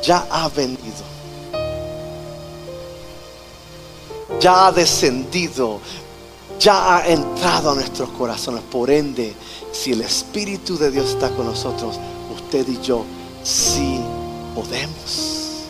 [0.03, 1.11] ya ha venido.
[4.39, 5.79] Ya ha descendido.
[6.59, 8.61] Ya ha entrado a nuestros corazones.
[8.71, 9.33] Por ende,
[9.71, 11.99] si el Espíritu de Dios está con nosotros,
[12.35, 13.03] usted y yo
[13.43, 13.99] sí
[14.53, 15.65] podemos.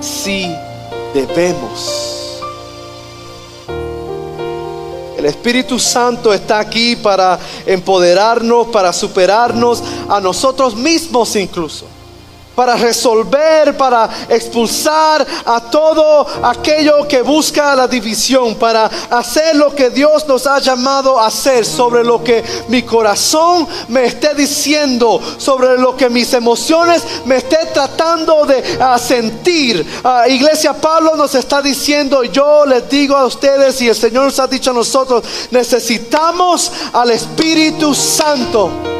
[0.00, 0.52] Sí
[1.14, 2.11] debemos
[5.22, 11.86] El Espíritu Santo está aquí para empoderarnos, para superarnos a nosotros mismos incluso
[12.54, 19.90] para resolver, para expulsar a todo aquello que busca la división, para hacer lo que
[19.90, 25.78] Dios nos ha llamado a hacer, sobre lo que mi corazón me esté diciendo, sobre
[25.78, 28.62] lo que mis emociones me esté tratando de
[28.98, 29.84] sentir.
[30.04, 34.38] Ah, iglesia Pablo nos está diciendo, yo les digo a ustedes y el Señor nos
[34.38, 38.91] ha dicho a nosotros, necesitamos al Espíritu Santo.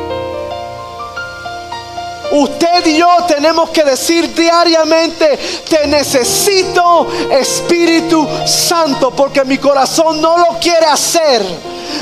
[2.32, 10.38] Usted y yo tenemos que decir diariamente, te necesito Espíritu Santo, porque mi corazón no
[10.38, 11.42] lo quiere hacer.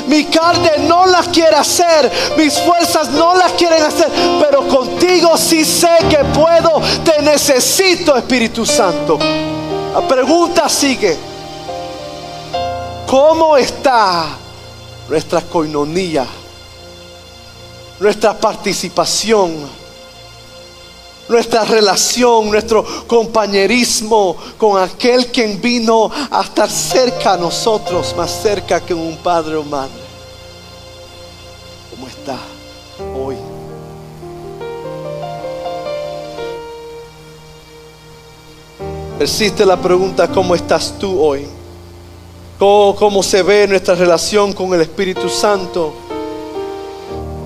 [0.07, 4.09] Mi carne no la quiere hacer, mis fuerzas no las quieren hacer,
[4.39, 9.19] pero contigo sí sé que puedo, te necesito Espíritu Santo.
[9.93, 11.17] La pregunta sigue,
[13.05, 14.27] ¿cómo está
[15.09, 16.25] nuestra coinonía,
[17.99, 19.80] nuestra participación?
[21.31, 28.81] Nuestra relación, nuestro compañerismo con aquel quien vino a estar cerca a nosotros, más cerca
[28.81, 30.01] que un padre o madre.
[31.89, 32.37] ¿Cómo está
[33.17, 33.37] hoy?
[39.17, 41.47] Persiste la pregunta, ¿cómo estás tú hoy?
[42.57, 45.93] ¿Cómo, ¿Cómo, se ve nuestra relación con el Espíritu Santo?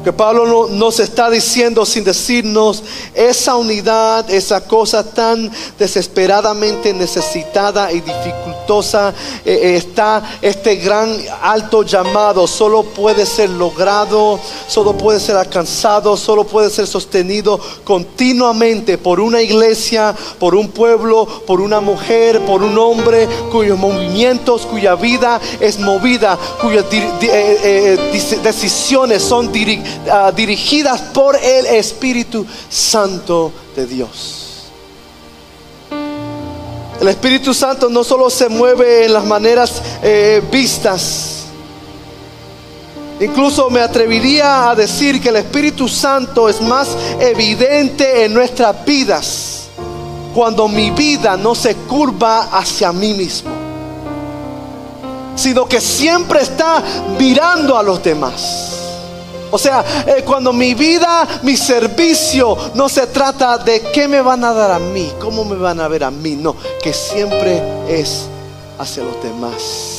[0.06, 2.84] Que Pablo no- nos está diciendo sin decirnos
[3.16, 11.82] esa unidad, esa cosa tan desesperadamente necesitada y dificultosa, eh, eh, está este gran alto
[11.82, 19.20] llamado, solo puede ser logrado, solo puede ser alcanzado, solo puede ser sostenido continuamente por
[19.20, 25.42] una iglesia, por un pueblo, por una mujer, por un hombre cuyos movimientos, cuya vida
[25.60, 27.98] es movida, cuyas eh,
[28.44, 34.46] decisiones son diri- ah, dirigidas por el Espíritu Santo de Dios.
[37.00, 41.44] El Espíritu Santo no solo se mueve en las maneras eh, vistas,
[43.20, 46.90] incluso me atrevería a decir que el Espíritu Santo es más
[47.20, 49.68] evidente en nuestras vidas
[50.34, 53.52] cuando mi vida no se curva hacia mí mismo,
[55.36, 56.82] sino que siempre está
[57.20, 58.85] mirando a los demás.
[59.56, 64.44] O sea, eh, cuando mi vida, mi servicio, no se trata de qué me van
[64.44, 68.26] a dar a mí, cómo me van a ver a mí, no, que siempre es
[68.78, 69.95] hacia los demás.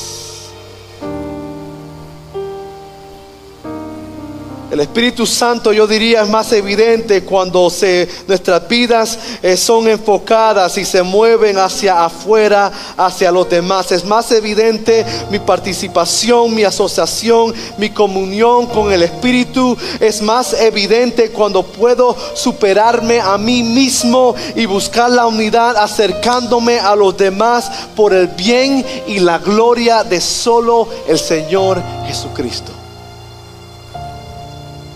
[4.68, 10.76] El Espíritu Santo yo diría es más evidente cuando se, nuestras vidas eh, son enfocadas
[10.76, 13.92] y se mueven hacia afuera, hacia los demás.
[13.92, 19.76] Es más evidente mi participación, mi asociación, mi comunión con el Espíritu.
[20.00, 26.96] Es más evidente cuando puedo superarme a mí mismo y buscar la unidad acercándome a
[26.96, 32.85] los demás por el bien y la gloria de solo el Señor Jesucristo.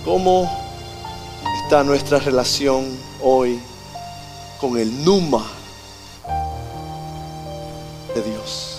[0.05, 0.51] ¿Cómo
[1.63, 2.87] está nuestra relación
[3.23, 3.61] hoy
[4.59, 5.47] con el Numa
[8.15, 8.79] de Dios?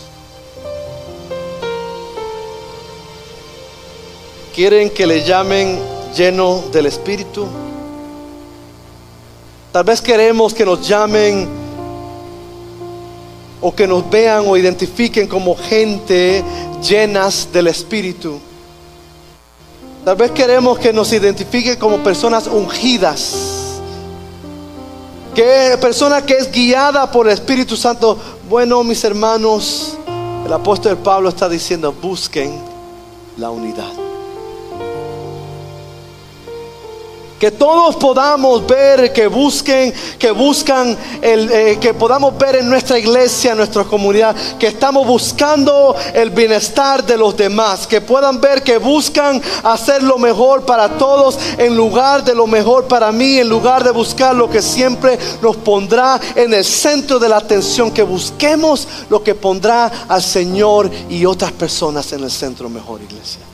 [4.55, 5.79] ¿Quieren que le llamen
[6.17, 7.47] lleno del Espíritu?
[9.71, 11.47] Tal vez queremos que nos llamen
[13.61, 16.43] o que nos vean o identifiquen como gente
[16.81, 18.39] llenas del Espíritu.
[20.03, 23.79] Tal vez queremos que nos identifiquen como personas ungidas.
[25.35, 28.17] Que persona que es guiada por el Espíritu Santo.
[28.49, 29.97] Bueno, mis hermanos,
[30.45, 32.59] el apóstol Pablo está diciendo, busquen
[33.37, 34.00] la unidad.
[37.41, 43.53] Que todos podamos ver, que busquen, que buscan, eh, que podamos ver en nuestra iglesia,
[43.53, 47.87] en nuestra comunidad, que estamos buscando el bienestar de los demás.
[47.87, 52.85] Que puedan ver que buscan hacer lo mejor para todos en lugar de lo mejor
[52.85, 57.27] para mí, en lugar de buscar lo que siempre nos pondrá en el centro de
[57.27, 57.89] la atención.
[57.89, 63.50] Que busquemos lo que pondrá al Señor y otras personas en el centro mejor, iglesia.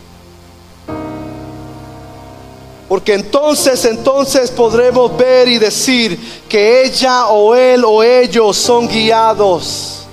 [2.88, 6.17] Porque entonces, entonces podremos ver y decir
[6.47, 10.05] que ella o él o ellos son guiados,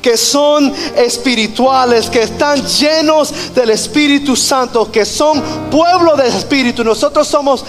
[0.00, 6.84] que son espirituales, que están llenos del Espíritu Santo, que son pueblo del Espíritu.
[6.84, 7.64] Nosotros somos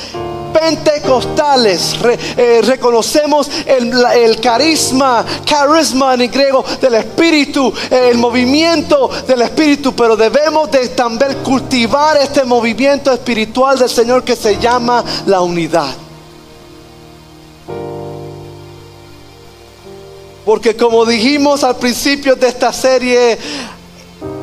[0.54, 1.96] pentecostales,
[2.38, 9.94] eh, reconocemos el, el carisma, carisma en griego del Espíritu, eh, el movimiento del Espíritu,
[9.94, 15.94] pero debemos de también cultivar este movimiento espiritual del Señor que se llama la unidad.
[20.46, 23.38] Porque como dijimos al principio de esta serie,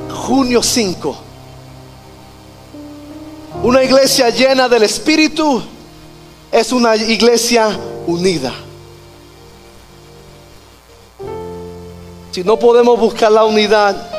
[0.08, 1.18] junio 5,
[3.64, 5.62] una iglesia llena del Espíritu
[6.50, 8.52] es una iglesia unida.
[12.30, 14.17] Si no podemos buscar la unidad,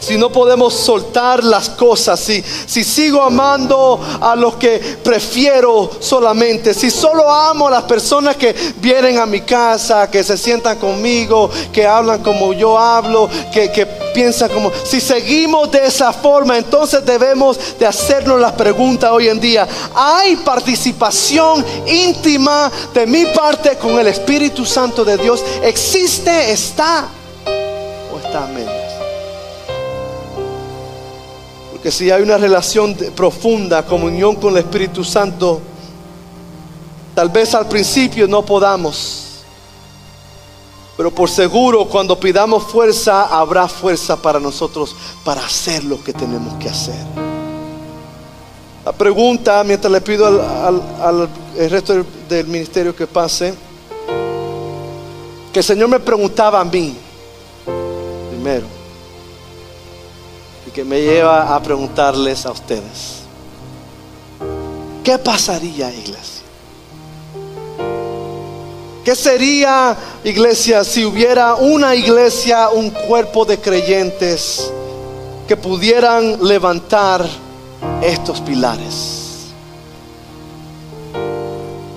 [0.00, 6.74] si no podemos soltar las cosas, si, si sigo amando a los que prefiero solamente,
[6.74, 11.50] si solo amo a las personas que vienen a mi casa, que se sientan conmigo,
[11.72, 14.70] que hablan como yo hablo, que, que piensan como...
[14.84, 20.36] Si seguimos de esa forma, entonces debemos de hacernos la pregunta hoy en día, ¿hay
[20.36, 25.44] participación íntima de mi parte con el Espíritu Santo de Dios?
[25.62, 27.08] ¿Existe, está
[28.12, 28.77] o está a
[31.78, 35.60] Porque si hay una relación profunda, comunión con el Espíritu Santo,
[37.14, 39.24] tal vez al principio no podamos.
[40.96, 46.54] Pero por seguro cuando pidamos fuerza, habrá fuerza para nosotros para hacer lo que tenemos
[46.58, 46.96] que hacer.
[48.84, 53.54] La pregunta, mientras le pido al, al- al- resto del, del ministerio que pase,
[55.52, 56.96] que el Señor me preguntaba a mí,
[58.30, 58.66] primero,
[60.68, 63.22] y que me lleva a preguntarles a ustedes.
[65.02, 66.42] ¿Qué pasaría, iglesia?
[69.02, 74.70] ¿Qué sería, iglesia, si hubiera una iglesia, un cuerpo de creyentes
[75.46, 77.26] que pudieran levantar
[78.02, 79.17] estos pilares?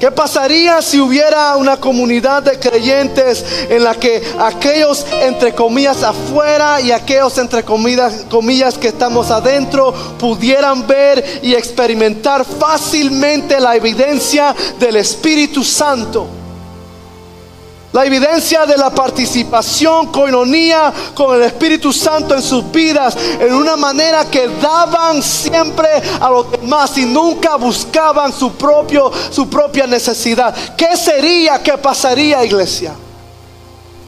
[0.02, 6.82] ¿Qué pasaría si hubiera una comunidad de creyentes en la que aquellos entre comillas afuera
[6.82, 14.56] y aquellos entre comillas, comillas que estamos adentro pudieran ver y experimentar fácilmente la evidencia
[14.80, 16.41] del Espíritu Santo?
[17.94, 23.76] La evidencia de la participación, coinonía con el Espíritu Santo en sus vidas en una
[23.76, 25.90] manera que daban siempre
[26.22, 30.56] a los demás y nunca buscaban su, propio, su propia necesidad.
[30.78, 32.94] ¿Qué sería, qué pasaría, iglesia?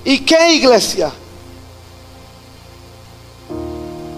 [0.06, 1.12] ¿Y qué iglesia?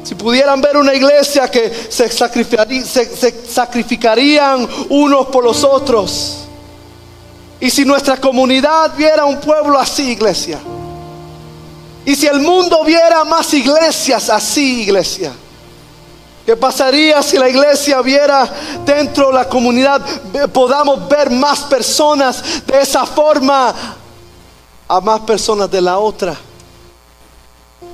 [0.03, 6.44] Si pudieran ver una iglesia que se, se sacrificarían unos por los otros
[7.59, 10.59] y si nuestra comunidad viera un pueblo así, iglesia.
[12.05, 15.33] Y si el mundo viera más iglesias así, iglesia.
[16.45, 18.47] ¿Qué pasaría si la iglesia viera
[18.85, 20.01] dentro de la comunidad,
[20.53, 23.73] podamos ver más personas de esa forma
[24.87, 26.35] a más personas de la otra?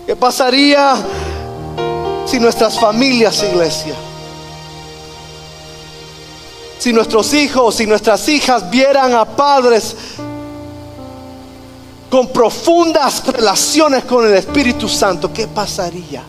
[0.05, 0.95] ¿Qué pasaría
[2.25, 3.95] si nuestras familias, iglesia,
[6.81, 9.95] si nuestros hijos y nuestras hijas vieran a padres
[12.09, 16.23] con profundas relaciones con el Espíritu Santo, ¿qué pasaría?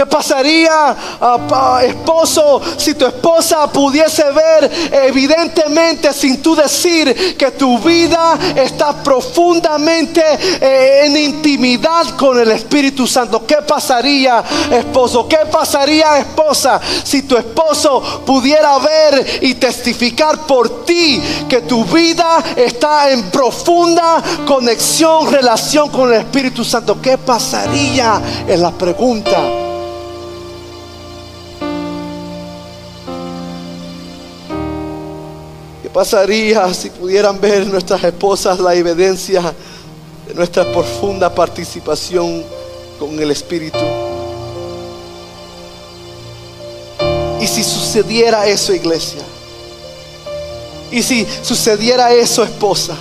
[0.00, 7.78] ¿Qué pasaría, uh, esposo, si tu esposa pudiese ver evidentemente sin tú decir que tu
[7.80, 10.22] vida está profundamente
[10.58, 13.44] eh, en intimidad con el Espíritu Santo?
[13.46, 15.28] ¿Qué pasaría, esposo?
[15.28, 22.42] ¿Qué pasaría, esposa, si tu esposo pudiera ver y testificar por ti que tu vida
[22.56, 27.02] está en profunda conexión, relación con el Espíritu Santo?
[27.02, 28.18] ¿Qué pasaría?
[28.48, 29.68] Es la pregunta.
[35.92, 39.54] Pasaría si pudieran ver nuestras esposas la evidencia
[40.26, 42.44] de nuestra profunda participación
[42.98, 43.78] con el Espíritu?
[47.40, 49.22] Y si sucediera eso, iglesia.
[50.90, 52.96] Y si sucediera eso, esposa.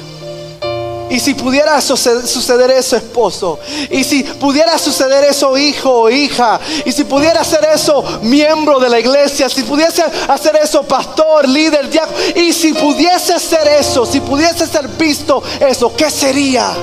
[1.10, 3.60] Y si pudiera suceder eso, esposo.
[3.89, 6.60] Y si pudiera suceder eso, hijo o hija.
[6.86, 9.49] Y si pudiera hacer eso, miembro de la iglesia.
[9.49, 11.89] Si pudiese hacer eso, pastor, líder.
[12.36, 16.74] Y si pudiese ser eso, si pudiese ser visto eso, ¿qué sería?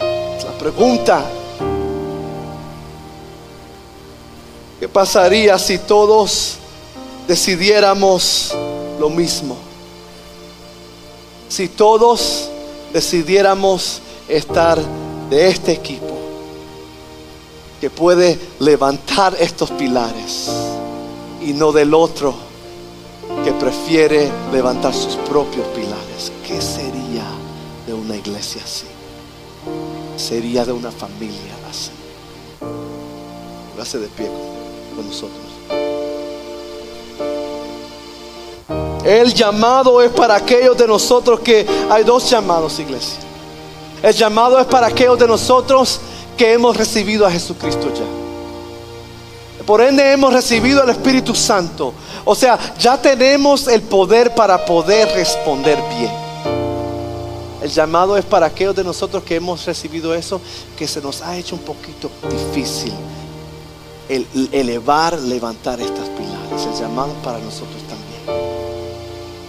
[0.00, 1.22] La pregunta.
[4.80, 6.54] ¿Qué pasaría si todos
[7.28, 8.54] decidiéramos
[8.98, 9.56] lo mismo?
[11.48, 12.50] Si todos
[12.94, 14.78] decidiéramos estar
[15.28, 16.16] de este equipo
[17.80, 20.48] que puede levantar estos pilares
[21.42, 22.32] y no del otro
[23.44, 26.30] que prefiere levantar sus propios pilares.
[26.46, 27.26] ¿Qué sería
[27.84, 28.86] de una iglesia así?
[30.16, 31.90] Sería de una familia así.
[33.74, 34.30] Hágase de pie
[34.94, 35.43] con nosotros.
[39.04, 43.18] El llamado es para aquellos de nosotros que hay dos llamados, iglesia.
[44.02, 46.00] El llamado es para aquellos de nosotros
[46.38, 49.64] que hemos recibido a Jesucristo ya.
[49.64, 51.92] Por ende hemos recibido el Espíritu Santo.
[52.24, 56.12] O sea, ya tenemos el poder para poder responder bien.
[57.62, 60.40] El llamado es para aquellos de nosotros que hemos recibido eso,
[60.76, 62.92] que se nos ha hecho un poquito difícil
[64.08, 66.66] el elevar, levantar estas pilares.
[66.66, 67.82] El llamado para nosotros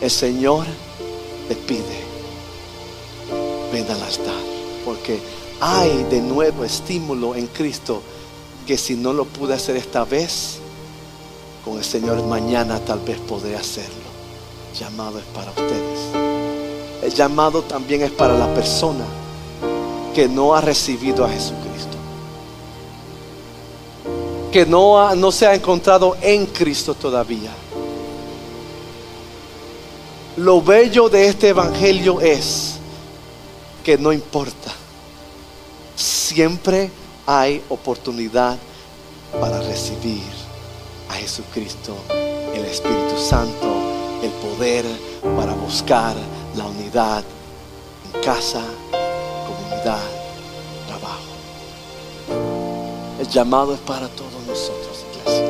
[0.06, 0.68] el Señor
[1.47, 1.82] te pide,
[3.74, 4.36] ven al altar,
[4.86, 5.20] porque
[5.60, 8.03] hay de nuevo estímulo en Cristo
[8.68, 10.60] que si no lo pude hacer esta vez,
[11.64, 14.06] con el Señor mañana tal vez podré hacerlo.
[14.72, 15.99] El llamado es para ustedes.
[17.01, 19.06] El llamado también es para la persona
[20.14, 21.97] que no ha recibido a Jesucristo.
[24.51, 27.64] Que no, no se ha encontrado en Cristo todavía.
[30.38, 32.75] Lo bello de este evangelio es
[33.86, 34.69] que no importa.
[35.95, 36.91] Siempre
[37.25, 38.57] hay oportunidad
[39.39, 40.23] para recibir
[41.09, 41.95] a Jesucristo,
[42.53, 43.65] el Espíritu Santo,
[44.21, 44.83] el poder
[45.38, 46.17] para buscar
[46.57, 47.23] la unidad
[48.03, 48.61] en casa,
[49.47, 50.03] comunidad,
[50.86, 51.23] trabajo.
[53.21, 55.45] El llamado es para todos nosotros, iglesia.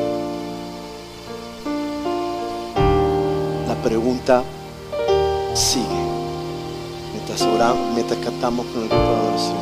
[3.66, 4.44] La pregunta
[5.56, 5.84] sigue.
[7.12, 9.56] Mientras oramos, mientras cantamos con el grupo de adoración.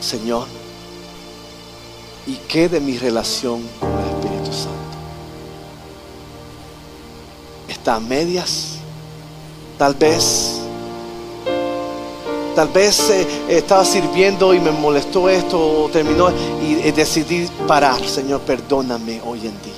[0.00, 0.46] Señor,
[2.26, 4.78] ¿y qué de mi relación con el Espíritu Santo?
[7.68, 8.78] ¿Está a medias?
[9.78, 10.62] Tal vez
[12.54, 16.30] Tal vez eh, estaba sirviendo y me molestó esto o terminó
[16.62, 18.04] y, decidí parar.
[18.06, 19.72] Señor, perdóname hoy en día.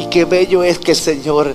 [0.00, 1.54] Y qué bello es que el Señor,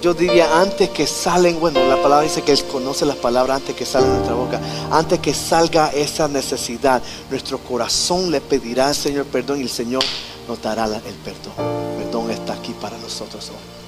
[0.00, 3.74] yo diría antes que salen, bueno, la palabra dice que Él conoce las palabras antes
[3.74, 8.94] que salen de nuestra boca, antes que salga esa necesidad, nuestro corazón le pedirá al
[8.94, 10.04] Señor perdón y el Señor
[10.46, 11.52] nos dará el perdón.
[11.98, 13.78] El perdón está aquí para nosotros hoy.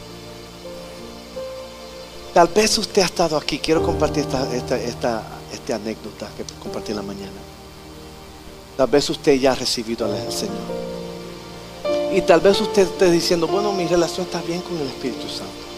[2.35, 3.59] Tal vez usted ha estado aquí.
[3.59, 7.33] Quiero compartir esta, esta, esta, esta anécdota que compartí en la mañana.
[8.77, 10.57] Tal vez usted ya ha recibido al Señor.
[12.13, 15.70] Y tal vez usted esté diciendo, bueno, mi relación está bien con el Espíritu Santo.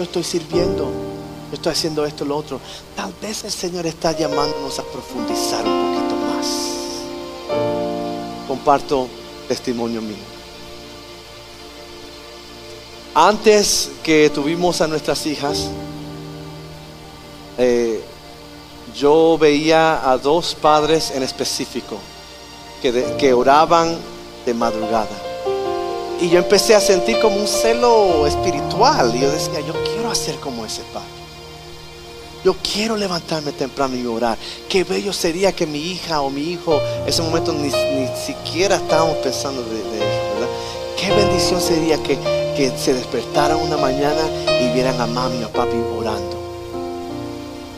[0.00, 0.84] Yo estoy sirviendo.
[0.84, 2.58] Yo estoy haciendo esto lo otro.
[2.96, 6.46] Tal vez el Señor está llamándonos a profundizar un poquito más.
[8.48, 9.08] Comparto
[9.46, 10.16] testimonio mío.
[13.14, 15.68] Antes que tuvimos a nuestras hijas,
[17.58, 18.02] eh,
[18.96, 21.98] yo veía a dos padres en específico
[22.80, 23.98] que, que oraban
[24.46, 25.30] de madrugada.
[26.20, 29.16] Y yo empecé a sentir como un celo espiritual.
[29.16, 29.72] Y yo decía, yo
[30.10, 31.08] hacer como ese padre.
[32.44, 34.38] Yo quiero levantarme temprano y orar.
[34.68, 38.76] Qué bello sería que mi hija o mi hijo, en ese momento ni, ni siquiera
[38.76, 40.48] estábamos pensando de, de ¿verdad?
[40.96, 42.16] Qué bendición sería que,
[42.56, 44.22] que se despertaran una mañana
[44.62, 46.38] y vieran a mami o a papi orando.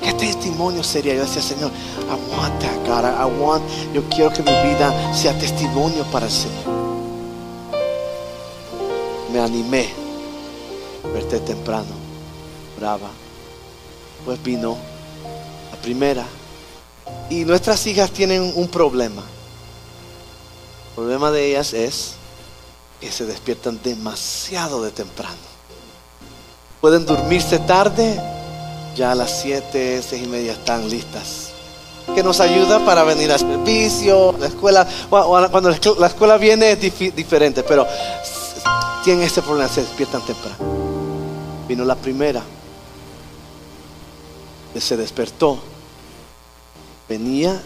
[0.01, 1.14] ¿Qué testimonio sería?
[1.14, 1.70] Yo decía, Señor,
[2.09, 3.05] I want that, God.
[3.05, 6.72] I- want, yo quiero que mi vida sea testimonio para el Señor.
[9.33, 9.89] Me animé,
[11.14, 11.87] verte temprano,
[12.83, 13.11] brava.
[14.24, 14.76] Pues vino
[15.70, 16.24] la primera.
[17.30, 19.22] Y nuestras hijas tienen un problema.
[20.89, 22.14] El problema de ellas es
[23.01, 25.37] que se despiertan demasiado de temprano.
[26.80, 28.20] Pueden dormirse tarde,
[28.97, 31.51] ya a las 7, 6 y media están listas.
[32.16, 34.87] Que nos ayuda para venir al servicio, la escuela.
[35.09, 36.80] Cuando la escu- la escuela viene es
[37.14, 37.87] diferente, pero
[39.05, 40.57] tienen ese problema, se despiertan temprano.
[41.68, 42.43] Vino la primera,
[44.81, 45.59] se despertó.
[47.09, 47.61] Venía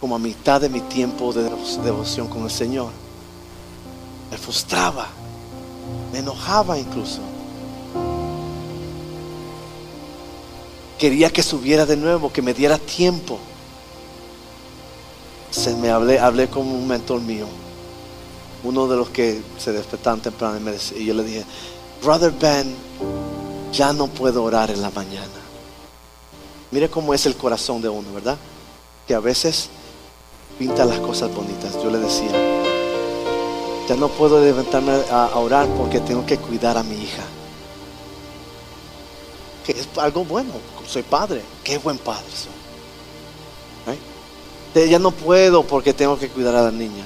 [0.00, 2.90] como a mitad de mi tiempo de devo- devoción con el Señor.
[4.30, 5.08] Me frustraba,
[6.12, 7.20] me enojaba incluso.
[10.98, 13.38] Quería que subiera de nuevo, que me diera tiempo.
[15.50, 17.46] Se me hablé, hablé con un mentor mío,
[18.62, 21.44] uno de los que se despertaban temprano y, me decía- y yo le dije,
[22.02, 22.74] Brother Ben,
[23.72, 25.26] ya no puedo orar en la mañana.
[26.70, 28.38] Mire cómo es el corazón de uno, ¿verdad?
[29.06, 29.68] Que a veces
[30.58, 31.74] pinta las cosas bonitas.
[31.82, 32.30] Yo le decía,
[33.88, 37.24] ya no puedo levantarme a, orar porque tengo que cuidar a mi hija.
[39.66, 40.52] Que es algo bueno,
[40.86, 42.60] soy padre, qué buen padre soy.
[44.88, 47.04] Ya no puedo porque tengo que cuidar a la niña.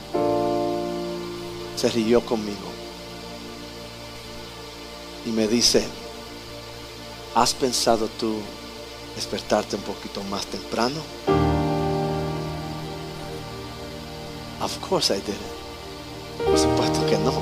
[1.77, 2.75] Se rió conmigo
[5.25, 5.87] y me dice,
[7.35, 8.37] ¿has pensado tú
[9.15, 11.01] despertarte un poquito más temprano?
[14.61, 15.35] Of course I did.
[16.45, 17.33] Por supuesto que no.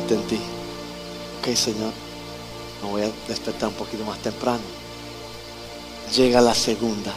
[0.00, 0.40] Entendí.
[1.40, 1.92] Ok, Señor,
[2.82, 4.62] me voy a despertar un poquito más temprano.
[6.14, 7.12] Llega la segunda.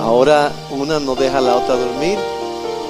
[0.00, 2.18] Ahora una no deja a la otra dormir.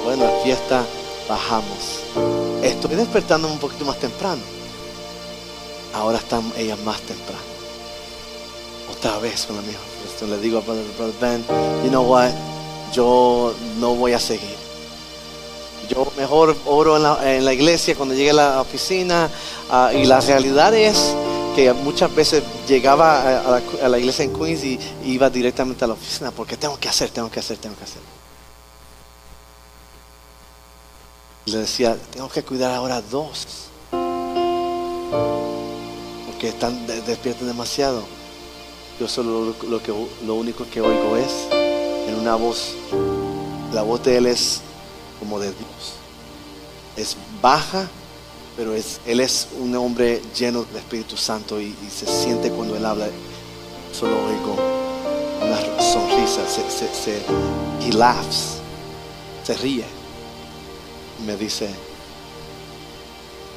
[0.03, 0.83] Bueno, aquí está,
[1.29, 2.40] bajamos.
[2.83, 4.41] Estoy despertando un poquito más temprano.
[5.93, 7.43] Ahora están ellas más temprano.
[8.91, 9.79] Otra vez con la misma.
[10.27, 11.45] Le digo a Brother, Brother Ben,
[11.83, 12.31] you know what?
[12.91, 14.55] Yo no voy a seguir.
[15.89, 19.29] Yo mejor oro en la, iglesia cuando llegue a la oficina.
[19.69, 21.15] ah, y la realidad es
[21.55, 26.31] que muchas veces llegaba a, la, iglesia en Queens y iba directamente a la oficina
[26.31, 28.01] porque tengo que hacer, tengo que hacer, tengo que hacer.
[31.40, 33.47] Y le decía, tengo que cuidar ahora dos.
[36.25, 38.03] Porque están de- despiertan demasiado.
[38.99, 39.93] Yo solo lo, que,
[40.25, 41.31] lo único que oigo es
[42.07, 42.73] en una voz.
[43.73, 44.61] La voz de él es
[45.19, 45.93] como de Dios.
[46.97, 47.87] Es baja,
[48.57, 52.85] pero es, él es un hombre lleno del Espíritu Santo y, se siente cuando él
[52.85, 53.07] habla.
[53.97, 54.55] Solo oigo
[55.41, 56.41] una sonrisa.
[56.47, 58.57] Se, se, se- laughs.
[59.43, 59.85] se ríe
[61.21, 61.69] me dice,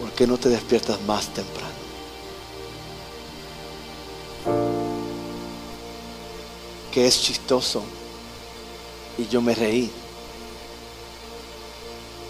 [0.00, 1.72] ¿por qué no te despiertas más temprano?
[6.92, 7.82] Que es chistoso.
[9.16, 9.90] Y yo me reí.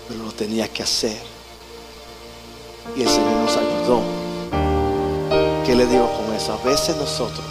[0.08, 1.20] Pero lo tenía que hacer.
[2.96, 4.02] Y el Señor nos ayudó.
[5.66, 6.52] ¿Qué le digo con eso?
[6.52, 7.44] A veces nosotros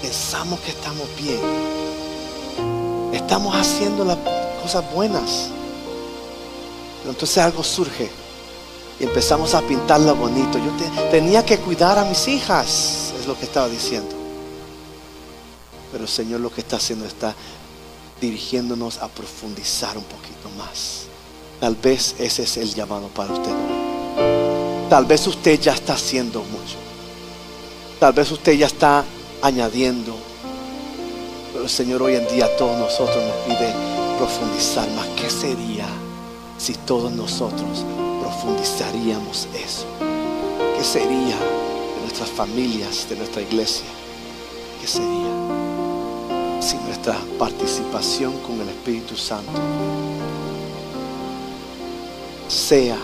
[0.00, 1.40] pensamos que estamos bien.
[3.12, 4.18] Estamos haciendo las
[4.62, 5.50] cosas buenas.
[7.10, 8.10] Entonces algo surge
[9.00, 10.58] y empezamos a pintarlo bonito.
[10.58, 10.72] Yo
[11.10, 14.14] tenía que cuidar a mis hijas, es lo que estaba diciendo.
[15.92, 17.34] Pero el Señor lo que está haciendo está
[18.20, 21.04] dirigiéndonos a profundizar un poquito más.
[21.60, 23.52] Tal vez ese es el llamado para usted.
[24.90, 26.76] Tal vez usted ya está haciendo mucho.
[28.00, 29.04] Tal vez usted ya está
[29.42, 30.16] añadiendo.
[31.52, 33.72] Pero el Señor hoy en día a todos nosotros nos pide
[34.18, 35.06] profundizar más.
[35.16, 35.86] ¿Qué sería
[36.58, 37.84] si todos nosotros
[38.20, 39.86] profundizaríamos eso?
[40.76, 43.86] ¿Qué sería de nuestras familias, de nuestra iglesia?
[44.80, 45.28] ¿Qué sería
[46.60, 49.52] si nuestra participación con el Espíritu Santo
[52.48, 52.98] sea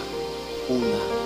[0.68, 1.23] una